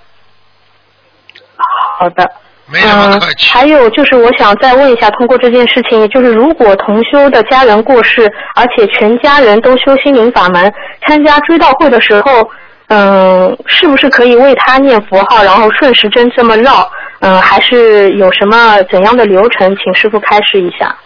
[2.01, 2.27] 好的。
[2.73, 3.49] 没什么客气。
[3.49, 3.53] 嗯。
[3.53, 10.73] 还有就是，我想再问一下，通过这件事情，就是如果同修的家人过世，而且全家人都修心灵法门，
[11.07, 12.49] 参加追悼会的时候，
[12.87, 16.89] 嗯，是不是可以为他念佛号，然后顺时针这么绕？
[17.21, 19.77] 嗯，还是有什么怎样的流程？
[19.77, 20.97] 请师傅开示一下。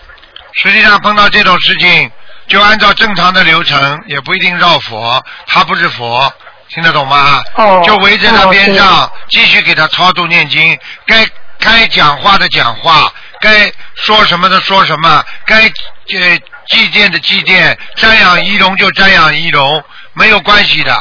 [0.52, 2.10] 实际上碰到这种事情，
[2.46, 6.30] 就按照正常的流程，也不一定绕佛，他不是佛，
[6.68, 7.42] 听得懂吗？
[7.54, 11.26] 哦就围着他哦边上，继续给他超度念经，该
[11.58, 16.38] 该讲话的讲话，该说什么的说什么，该呃
[16.68, 19.82] 祭奠的祭奠，瞻仰仪容就瞻仰仪容，
[20.14, 20.96] 没有关系的，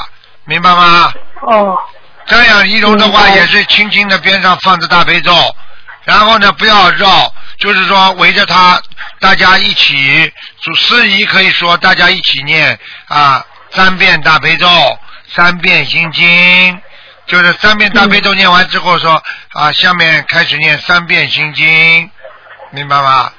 [0.46, 1.14] 明白吗？
[1.48, 1.78] 哦。
[2.28, 5.34] 瞻仰仪容的话，也是轻轻的边上放着大悲咒，
[6.06, 8.82] 然后呢不要绕，就是说围着他，
[9.20, 14.68] 大家一起，主司仪可以说大家一起念啊三遍大悲咒，
[15.36, 16.82] 三遍心经，
[17.28, 19.24] 就是三遍大悲咒念完之后说
[19.54, 22.10] 啊下面开始念三遍心经，
[22.72, 23.32] 明白吗？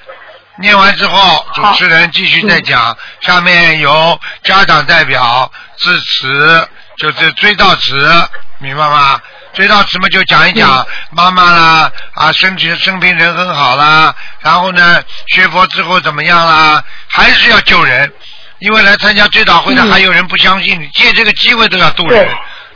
[0.56, 8.28] 念完之后，主持人继续再讲，下面由家长代表致辞，就是追悼词，
[8.58, 9.20] 明白吗？
[9.52, 18.12] 追悼词嘛，就讲一讲妈妈啦，啊，身体生病人很好啦，然后呢，学佛之后怎么样啦，还是要救人，
[18.60, 22.28] 因为来参加追悼会的还有人不相信你，借这个机会都要渡人，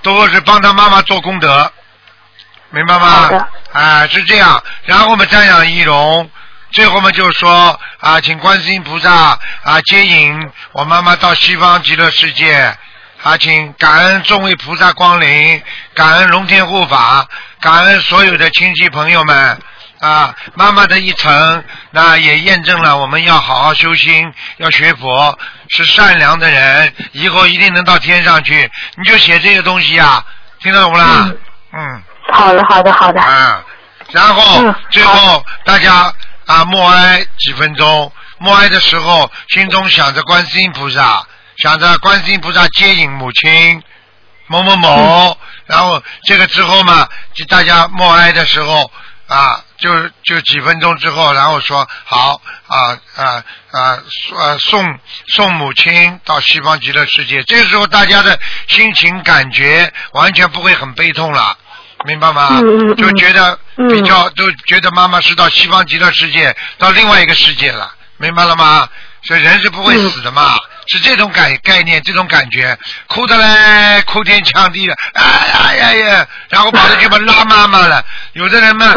[0.02, 1.72] 都是帮他妈妈做功德，
[2.70, 3.46] 明白吗？
[3.72, 4.62] 啊，是这样。
[4.84, 6.30] 然后我们瞻仰仪容，
[6.72, 10.38] 最后嘛就说啊，请观世音菩萨啊接引
[10.72, 12.76] 我妈妈到西方极乐世界。
[13.20, 15.60] 啊，请感恩众位菩萨光临，
[15.92, 17.26] 感恩龙天护法，
[17.60, 19.60] 感恩所有的亲戚朋友们。
[19.98, 25.36] 啊，妈妈的一程，那也验证了我们要好好修心，要学佛，
[25.68, 28.70] 是善良的人，以后一定能到天上去。
[28.96, 30.24] 你就写这个东西呀、
[30.60, 31.32] 听得懂不啦？
[31.72, 32.02] 嗯。
[32.30, 33.20] 好的，好的，好的。
[33.20, 33.64] 嗯，
[34.12, 36.12] 然后、嗯最后大家
[36.46, 43.82] 啊默哀几分钟，默哀的时候心中想着观世音菩萨，想着观世音菩萨接引母亲
[44.46, 48.90] 某某某，然后这个之后嘛，就大家默哀的时候
[49.26, 53.98] 啊，就就几分钟之后，然后说好啊啊啊
[54.36, 61.56] 呃送送母亲到西方极乐世界，这个时候大家的心情感觉完全不会很悲痛了。
[62.04, 62.48] 明白吗？
[62.60, 68.88] 嗯嗯嗯就觉得嗯比较，都觉得妈妈是到西方极乐世界，到另外一个世界了，明白了吗？
[69.24, 70.54] 所以人是不会死的嘛，
[70.86, 78.04] 是这种概概念，这种感觉，哭的嘞，哭天抢地的，哎呀呀呀，然后跑着去把拉妈妈了。
[78.34, 78.94] 有的人嘛，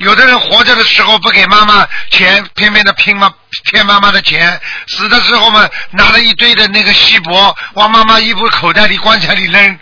[0.00, 3.30] 有的人活着的时候不给妈妈钱，偏偏的拼妈
[3.70, 9.78] 骗妈妈的钱，死的时候嘛，拿了一堆的那个锡箔往妈妈衣服口袋里、棺材里扔。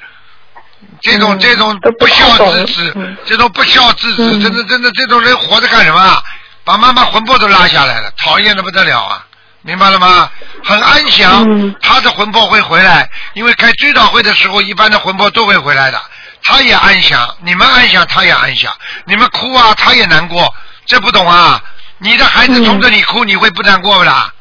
[1.01, 6.23] 这种、这种不孝之子，这种不孝之子，真的真的这种人活着干什么啊？
[6.65, 9.25] 把妈妈魂魄都拉下来了，讨厌的不得了啊！
[9.63, 10.31] 明白了吗？
[10.65, 16.03] 很安详，他的魂魄会回来，因为开追悼会的时候，一般的魂魄都会回来的。
[16.43, 18.73] 他也安详，你们安详，他也安详。
[19.05, 20.53] 你们哭啊，他也难过，
[20.87, 21.61] 这不懂啊？
[21.99, 24.33] 你的孩子冲着你哭，你会不难过不啦？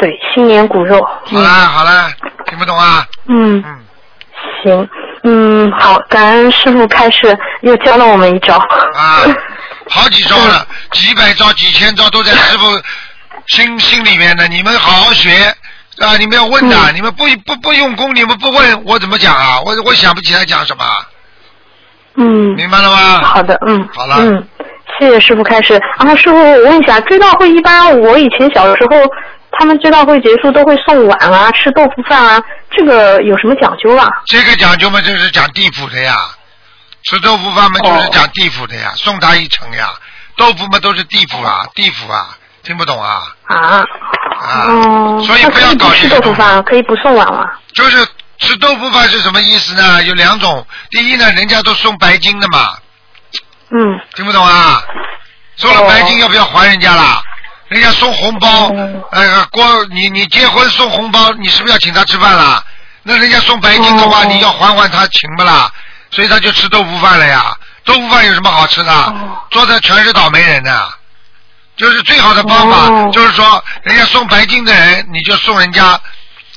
[0.00, 1.00] 对，新年骨肉。
[1.24, 2.12] 好啦好啦，
[2.46, 3.06] 听不懂啊？
[3.28, 3.62] 嗯。
[4.62, 4.88] 行，
[5.22, 8.56] 嗯，好，感恩师傅开始，又教了我们一招。
[8.56, 9.22] 啊，
[9.88, 12.66] 好几招了，几百招、几千招都在师傅
[13.46, 14.48] 心心里面的。
[14.48, 15.54] 你们好好学
[16.00, 16.16] 啊！
[16.18, 19.60] 你们要问的，你们不不不用功，你们不问，我怎么讲啊？
[19.64, 20.84] 我我想不起来讲什么。
[22.16, 22.54] 嗯。
[22.54, 23.22] 明白了吗？
[23.22, 23.88] 好的，嗯。
[23.94, 24.16] 好了。
[24.18, 24.48] 嗯，
[24.98, 25.74] 谢谢师傅开始。
[25.98, 28.96] 然后师傅，我问一下，追悼会一般我以前小的时候，
[29.52, 34.08] 他们追悼会结束都会送碗啊，吃豆腐饭啊，这个有什么讲究啊？
[34.26, 36.16] 这个讲究嘛，就是讲地府的呀。
[37.04, 39.92] 吃豆腐饭嘛，就是讲地府的呀，送他一程呀。
[40.36, 43.22] 豆腐嘛，都是地府啊，地府啊，听不懂啊？
[43.44, 43.56] 啊。
[43.56, 43.84] 啊。
[44.68, 45.22] 哦。
[45.26, 47.48] 所以不要搞那可以不吃豆腐饭，可以不送碗吗？
[47.74, 48.06] 就是
[48.38, 50.02] 吃豆腐饭是什么意思呢？
[50.04, 52.76] 有两种，第一呢，人家都送白金的嘛，
[53.70, 54.00] 嗯。
[54.14, 54.82] 听不懂啊？
[55.56, 57.22] 送了白金要不要还人家啦？
[57.68, 58.70] 人家送红包，
[59.12, 62.62] 呃，过你你结婚送红包，你是不是要请他吃饭啦？
[63.02, 65.70] 那人家送白金的话，你要还还他情不啦？
[66.10, 67.56] 所以他就吃豆腐饭了呀。
[67.84, 69.14] 豆腐饭有什么好吃的？
[69.50, 70.88] 做的全是倒霉人的。
[71.76, 76.00] 就是最好的方法，就是说，人家送白金的人，你就送人家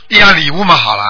[0.10, 1.04] 一样礼物嘛，好了。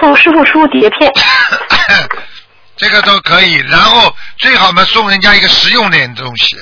[0.00, 1.12] 送师傅书碟片。
[2.76, 6.56] 这个都可以，然后最好嘛送人家一个实用点的东西。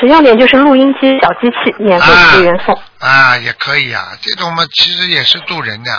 [0.00, 2.80] 实用点就是录音机、小机器，免费随缘送。
[3.00, 5.90] 啊，也可以啊，这种嘛其实也是渡人的，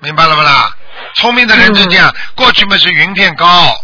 [0.00, 0.70] 明白了不啦？
[1.14, 3.74] 聪明的人是这样，过去嘛是云片糕，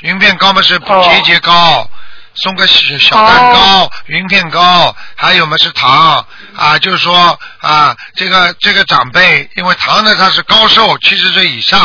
[0.00, 1.88] 云片糕嘛是节节糕，
[2.34, 6.24] 送个小小蛋糕、云片糕，还有嘛是糖
[6.56, 11.80] 啊，就是说啊，这个这个长辈，因为糖呢他是高寿，七十岁以上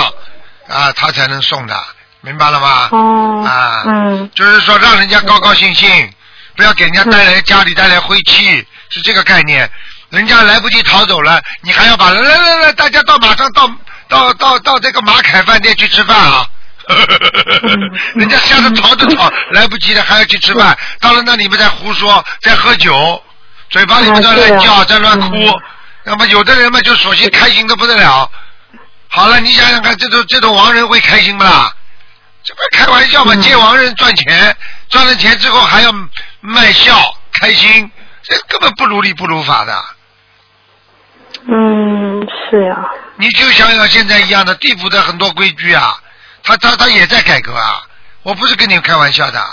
[0.70, 1.76] 啊，他才能送的，
[2.22, 2.90] 明白了吗？
[2.92, 3.44] 哦。
[3.46, 3.84] 啊。
[3.88, 4.32] 嗯。
[4.36, 6.14] 就是说让人家高高兴兴，
[6.56, 9.70] 不要给人家带来家里带来晦气，是这个概念。
[10.10, 13.70] 人家来不及逃走了，你还要把来来来来，大家到马上到
[14.08, 16.46] 到到到这个马凯饭店去吃饭啊！
[18.16, 23.24] 人家吓得逃都逃， 来不及了还要去吃饭，到了那里面再胡说，再喝酒，
[23.70, 25.36] 嘴巴里面在乱叫，在乱哭。
[26.04, 28.30] 那么有的人嘛，就索性开心的不得了。
[29.08, 31.74] 好了，你想想看，这种这种亡人会开心不啦？
[32.44, 33.36] 这不开玩笑嘛？
[33.38, 34.56] 借亡人赚钱，
[34.90, 35.92] 赚了钱之后还要
[36.42, 36.96] 卖笑
[37.32, 37.90] 开心，
[38.22, 39.84] 这根本不如理不如法的。
[41.48, 42.76] 嗯，是呀。
[43.18, 45.96] 你就想想现在一样的地府的很多规矩啊，
[46.46, 47.82] 他他他也在改革啊，
[48.24, 49.44] 我不是跟你开玩笑的。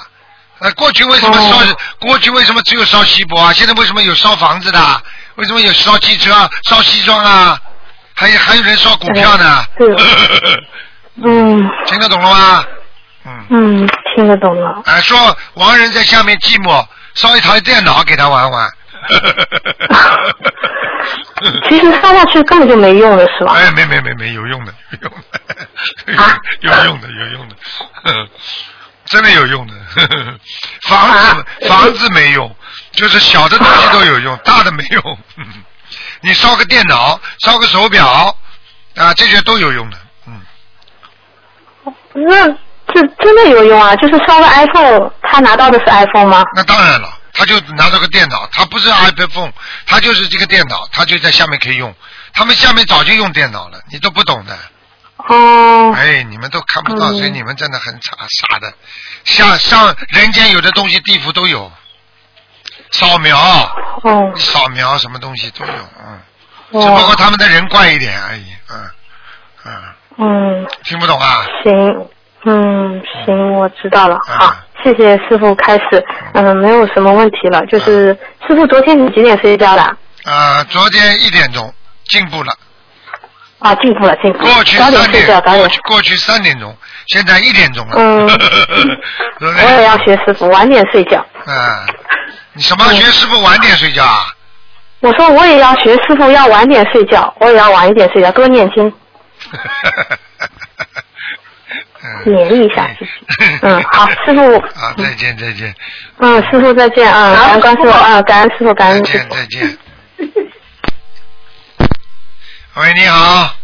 [0.61, 1.59] 呃，过去为什么烧？
[1.99, 3.53] 过去为什么只有烧锡箔啊？
[3.53, 5.03] 现在为什么有烧房子的？
[5.37, 7.59] 为什么有烧汽车、烧西装啊？
[8.15, 9.65] 还有还有人烧股票呢？
[9.77, 9.89] 对
[11.17, 11.71] 嗯。
[11.89, 12.65] 听得懂了吗？
[13.25, 14.83] 嗯，嗯听得懂了。
[14.85, 18.71] 哎，说亡人在下面寂寞，烧一台电脑给他玩玩。
[21.69, 23.55] 其实烧下去根本就没用的是吧？
[23.55, 25.39] 哎，没没没没有用的，有用的，
[26.23, 27.57] 啊有用的，有用的，
[29.07, 29.75] 真的有用的。
[30.89, 32.55] 房子房子没用，
[32.93, 35.19] 就是小的东西都有用，大的没用。
[35.37, 35.47] 嗯
[36.21, 38.35] 你烧个电脑，烧个手表
[38.97, 39.99] 啊，这些都有用的。
[40.27, 40.41] 嗯
[42.15, 42.47] 那
[42.95, 43.95] 这真的有用啊！
[43.97, 46.45] 就是烧个 iPhone，他拿到的是 iPhone 吗？
[46.55, 49.53] 那当然了，他就拿到个电脑，他不是 iPhone，
[49.87, 51.95] 他就是这个电脑，他就在下面可以用。
[52.35, 54.57] 他们下面早就用电脑了，你都不懂的。
[55.17, 55.93] 哦。
[55.95, 58.73] 哎，你们都看不到，嗯所以你们真的很傻傻的。
[59.25, 61.71] 像像人间有的东西，地府都有。
[62.91, 63.39] 扫描，
[64.03, 66.21] 哦，扫描什么东西都有，嗯，
[66.73, 68.91] 哦只不过他们的人怪一点而已，嗯
[69.65, 69.83] 嗯，
[70.19, 71.47] 嗯，听不懂啊？
[71.65, 71.73] 行，
[72.45, 74.19] 嗯，行，我知道了。
[74.27, 76.05] 好，谢谢师傅开始，
[76.35, 77.65] 嗯，没有什么问题了。
[77.67, 78.17] 就是
[78.47, 79.97] 师傅，昨天你几点睡觉的？
[80.25, 81.73] 呃，昨天一点钟
[82.05, 82.53] 进步了，
[83.59, 84.55] 啊，进步了，进步了。
[84.55, 85.81] 过去早点三睡觉，早点过去。
[85.83, 86.77] 过去三点钟，
[87.07, 88.27] 现在一点钟了，嗯？
[89.41, 91.25] 我也要学师傅，晚点睡觉。
[91.47, 91.55] 嗯，
[92.53, 94.27] 你什么学师傅晚点睡觉啊？
[95.01, 98.93] 我说我也要学师傅，要晚点睡觉，我也要晚一点睡觉，多念经，
[102.25, 103.11] 勉励一下自己。
[103.63, 105.75] 嗯，好， 师傅，啊，再见再见。
[106.19, 109.05] 嗯，师傅再见啊，感恩观世音啊，感恩师傅，感恩。
[109.07, 109.35] 师傅。
[109.35, 109.79] 再见。
[112.75, 113.55] 喂，你好，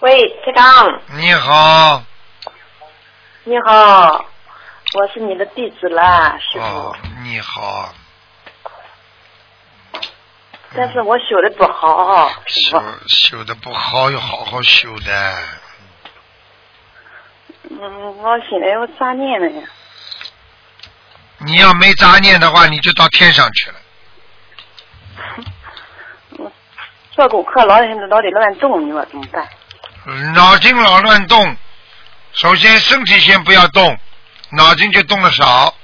[0.00, 2.02] 喂，台长，你好，
[3.44, 4.24] 你好，
[4.94, 7.94] 我是你的弟子啦，师傅，哦，你好，
[10.74, 15.42] 但是我修的不好，师修，修的不好，要好好修的。
[17.70, 19.62] 嗯，我现在有杂念了呀，
[21.38, 23.76] 你要没杂念的话，你就到天上去了。
[27.12, 29.46] 做功课老得老得乱动，你说怎么办？
[30.34, 31.56] 脑筋老乱动，
[32.32, 33.98] 首先身体先不要动，
[34.50, 35.74] 脑筋就动得少。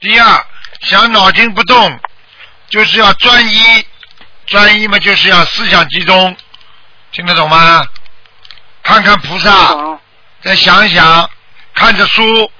[0.00, 0.46] 第二，
[0.80, 2.00] 想脑筋不动，
[2.68, 3.86] 就是要专一，
[4.46, 6.36] 专一嘛就是要思想集中，
[7.12, 7.84] 听得懂吗？
[8.82, 9.50] 看看菩萨，
[10.42, 11.30] 再想一想，
[11.74, 12.50] 看着书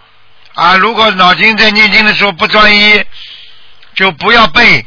[0.55, 0.77] 啊。
[0.77, 3.05] 如果脑筋在念经的时候不专一，
[3.95, 4.85] 就不要背，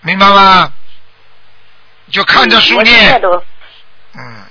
[0.00, 0.72] 明白吗？
[2.10, 3.44] 就看着书我现在念，都，
[4.14, 4.44] 嗯，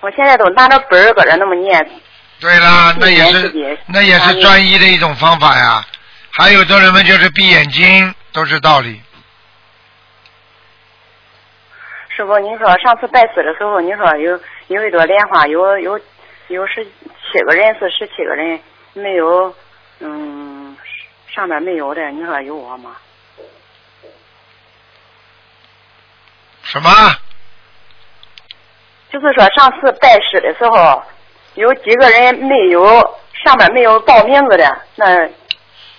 [0.00, 1.90] 我现在都拿着本儿搁这那么念。
[2.38, 5.84] 对啦，那也是那也是专一的一种方法呀。
[6.30, 9.02] 还有的人们就是闭眼睛，都是道理。
[12.16, 14.40] 师傅，您说上次拜师的时候，您说有
[14.70, 16.00] 有一朵莲花，有有
[16.46, 18.60] 有十七个人是十七个人，
[18.92, 19.52] 没有，
[19.98, 20.76] 嗯，
[21.26, 22.96] 上面没有的，你说有我吗？
[26.62, 26.88] 什么？
[29.10, 31.02] 就是说上次拜师的时候，
[31.54, 35.28] 有几个人没有上面没有报名字的，那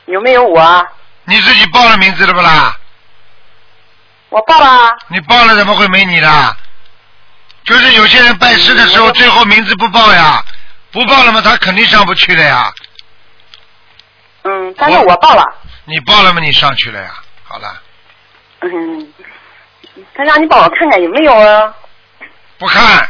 [0.05, 0.87] 有没有我？
[1.25, 2.73] 你自己报了名字了不啦？
[4.29, 4.95] 我报了。
[5.09, 6.27] 你报了怎么会没你的？
[7.63, 10.43] 就是有些人拜师的时候，最后名字不报呀，
[10.91, 12.73] 不报了嘛，他肯定上不去的呀。
[14.43, 15.43] 嗯，但是我报了。
[15.85, 17.11] 你报了吗，你上去了呀。
[17.43, 17.81] 好了，
[18.61, 19.13] 嗯，
[20.15, 21.73] 他让你帮我看看有没有啊？
[22.57, 23.09] 不看，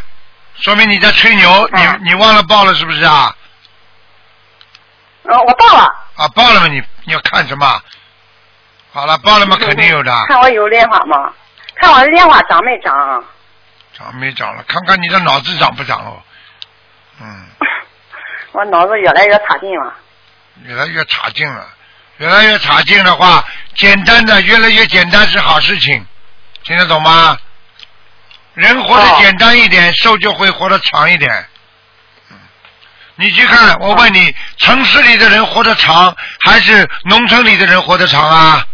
[0.56, 3.36] 说明你在吹牛，你你忘了报了是不是啊？
[5.24, 5.84] 嗯，我报了。
[6.16, 7.82] 啊，报了吗，你你要看什么？
[8.92, 10.26] 好了，报了吗，肯定有的。
[10.28, 11.32] 看我有莲花吗？
[11.76, 13.24] 看我的莲花长没长？
[14.04, 14.64] 长没长了？
[14.68, 16.22] 看看你的脑子长不长哦。
[17.22, 17.46] 嗯，
[18.54, 19.94] 我脑子越来越差劲了。
[20.64, 21.68] 越来越差劲了，
[22.18, 23.44] 越来越差劲的话，
[23.76, 26.06] 简单的越来越简单是好事情，
[26.64, 27.38] 听得懂吗？
[28.54, 31.32] 人活得简单一点，寿就会活得长一点。
[32.30, 32.38] 嗯，
[33.16, 38.68] 你去看，我问你，城市里的人活得长，还是农村里的人活得长啊？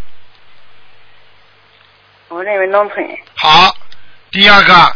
[2.30, 3.08] 我认为农村。
[3.36, 3.74] 好，
[4.32, 4.94] 第二个，农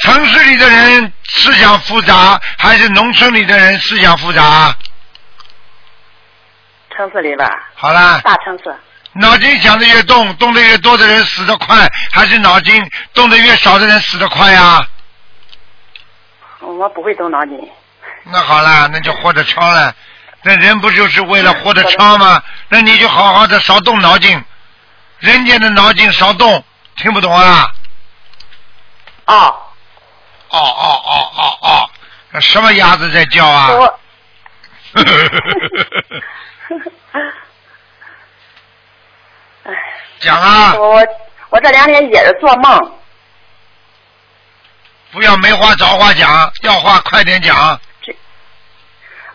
[0.00, 4.74] 城市里的人思想复杂，还是农村里的人思想复杂？
[6.94, 7.50] 城市里吧。
[7.74, 8.20] 好啦。
[8.22, 8.76] 大城市。
[9.12, 14.86] 脑筋想的越动，动的越多的人死得快，还是脑筋动的越少的人死得快呀？
[16.60, 17.58] 我不会动脑筋。
[18.24, 19.94] 那好啦，那就活得长了。
[20.42, 22.42] 那人不就是为了活得长吗？
[22.68, 24.44] 那你就好好的少动脑筋，
[25.20, 26.62] 人家的脑筋少动，
[26.96, 27.66] 听不懂啊？
[29.24, 29.56] 哦。
[30.50, 31.90] 哦哦哦哦哦，
[32.32, 33.70] 那什么鸭子在叫啊？
[33.72, 34.00] 我。
[40.18, 40.74] 讲啊！
[40.74, 41.02] 我
[41.50, 42.92] 我这两天也是做梦，
[45.12, 47.80] 不要没话找话讲，要话快点讲。
[48.02, 48.14] 这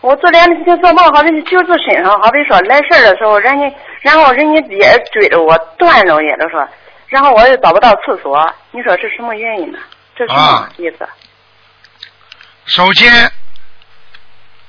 [0.00, 6.68] 我昨天就做梦，好比就是身上，好比说来事儿的时候，人家然后人家也追着我断着也都说，
[7.08, 9.78] 然后我又找不到厕所，你说是什么原因呢？
[10.16, 11.08] 这是什么啊意思？
[12.64, 13.30] 首先，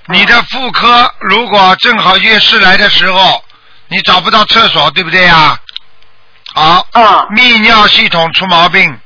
[0.08, 3.44] 你的妇科如果正好月事来的时候，
[3.88, 5.60] 你找不到厕所，对不对呀？
[6.54, 6.88] 好。
[6.92, 7.26] 啊。
[7.32, 9.00] 泌尿系统出毛病，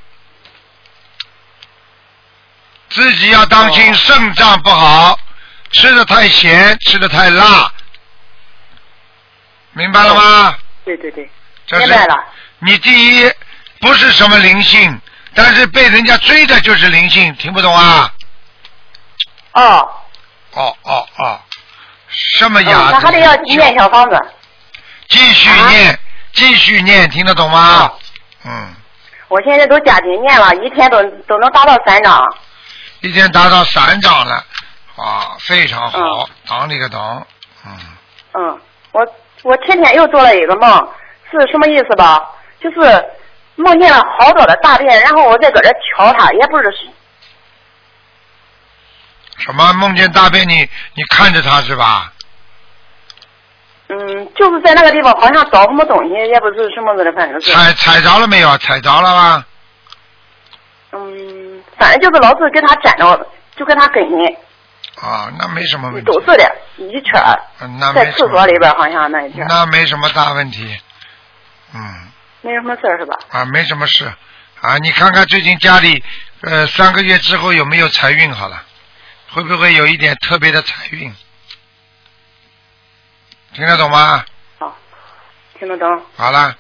[2.90, 5.18] 自己要当哦心肾脏不好，
[5.72, 7.72] 吃的太咸，吃的太辣，
[9.74, 10.58] 明白了吗？
[10.84, 11.30] 对对对，
[11.80, 12.26] 明白了。
[12.60, 13.32] 你第一
[13.80, 15.02] 不是什么灵性，
[15.34, 18.14] 但是被人家追的就是灵性，听不懂啊？
[19.54, 19.90] 哦。
[20.54, 21.40] 哦哦哦，
[22.10, 22.92] 什么嗯哑子？
[22.92, 24.20] 那还得要念小房子。
[25.08, 25.98] 继续念，
[26.34, 27.90] 继续念，听得懂吗？
[28.44, 28.74] 嗯，
[29.30, 32.22] 我现在都加紧念了，一天都都能达到三张。
[33.00, 34.46] 一天达到三张了，
[34.98, 37.26] 啊，非常好，当你个当，
[38.34, 38.60] 嗯，
[38.92, 39.02] 我
[39.44, 40.70] 我前天又做了一个梦，
[41.32, 42.22] 是什么意思吧？
[42.60, 43.06] 就是
[43.56, 46.64] 梦见了好多的大便，然后我再搁这瞧它，也不是
[49.38, 52.14] 什么梦见大便你你看着他是吧？
[53.88, 57.52] 嗯，就是在那个地方好像找什么东西，也不是什么的，反正是。
[57.52, 58.58] 踩踩着了没有？
[58.60, 59.46] 踩着了吧？
[60.94, 63.28] 嗯，反正就是老是给它粘着，
[63.58, 64.26] 就给它跟你
[65.02, 67.22] 啊，那没什么问题，都是的，一圈
[67.94, 70.80] 在厕所里边好像那一圈儿，那没什么大问题，
[71.74, 72.11] 嗯。
[72.42, 73.18] 没什么事儿是吧？
[73.30, 74.12] 啊，没什么事
[74.62, 74.78] 啊。
[74.80, 76.04] 你看看最近家里，
[76.42, 78.64] 呃，三个月之后有没有财运好了？
[79.30, 81.14] 会不会有一点特别的财运？
[83.54, 84.26] 听得懂吗？
[84.60, 84.78] 好
[85.60, 86.06] 听得懂？
[86.18, 86.56] 好了，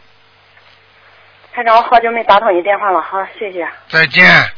[1.53, 4.51] 台长，我好久没打通你电话了，好，谢谢，再见，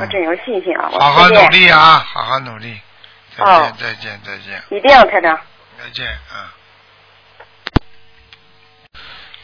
[0.00, 2.80] 我真有信心啊，我好好努力啊，好好努力，
[3.36, 5.38] 再哦见，再见，再见，一定要台长。
[5.78, 6.52] 再见啊。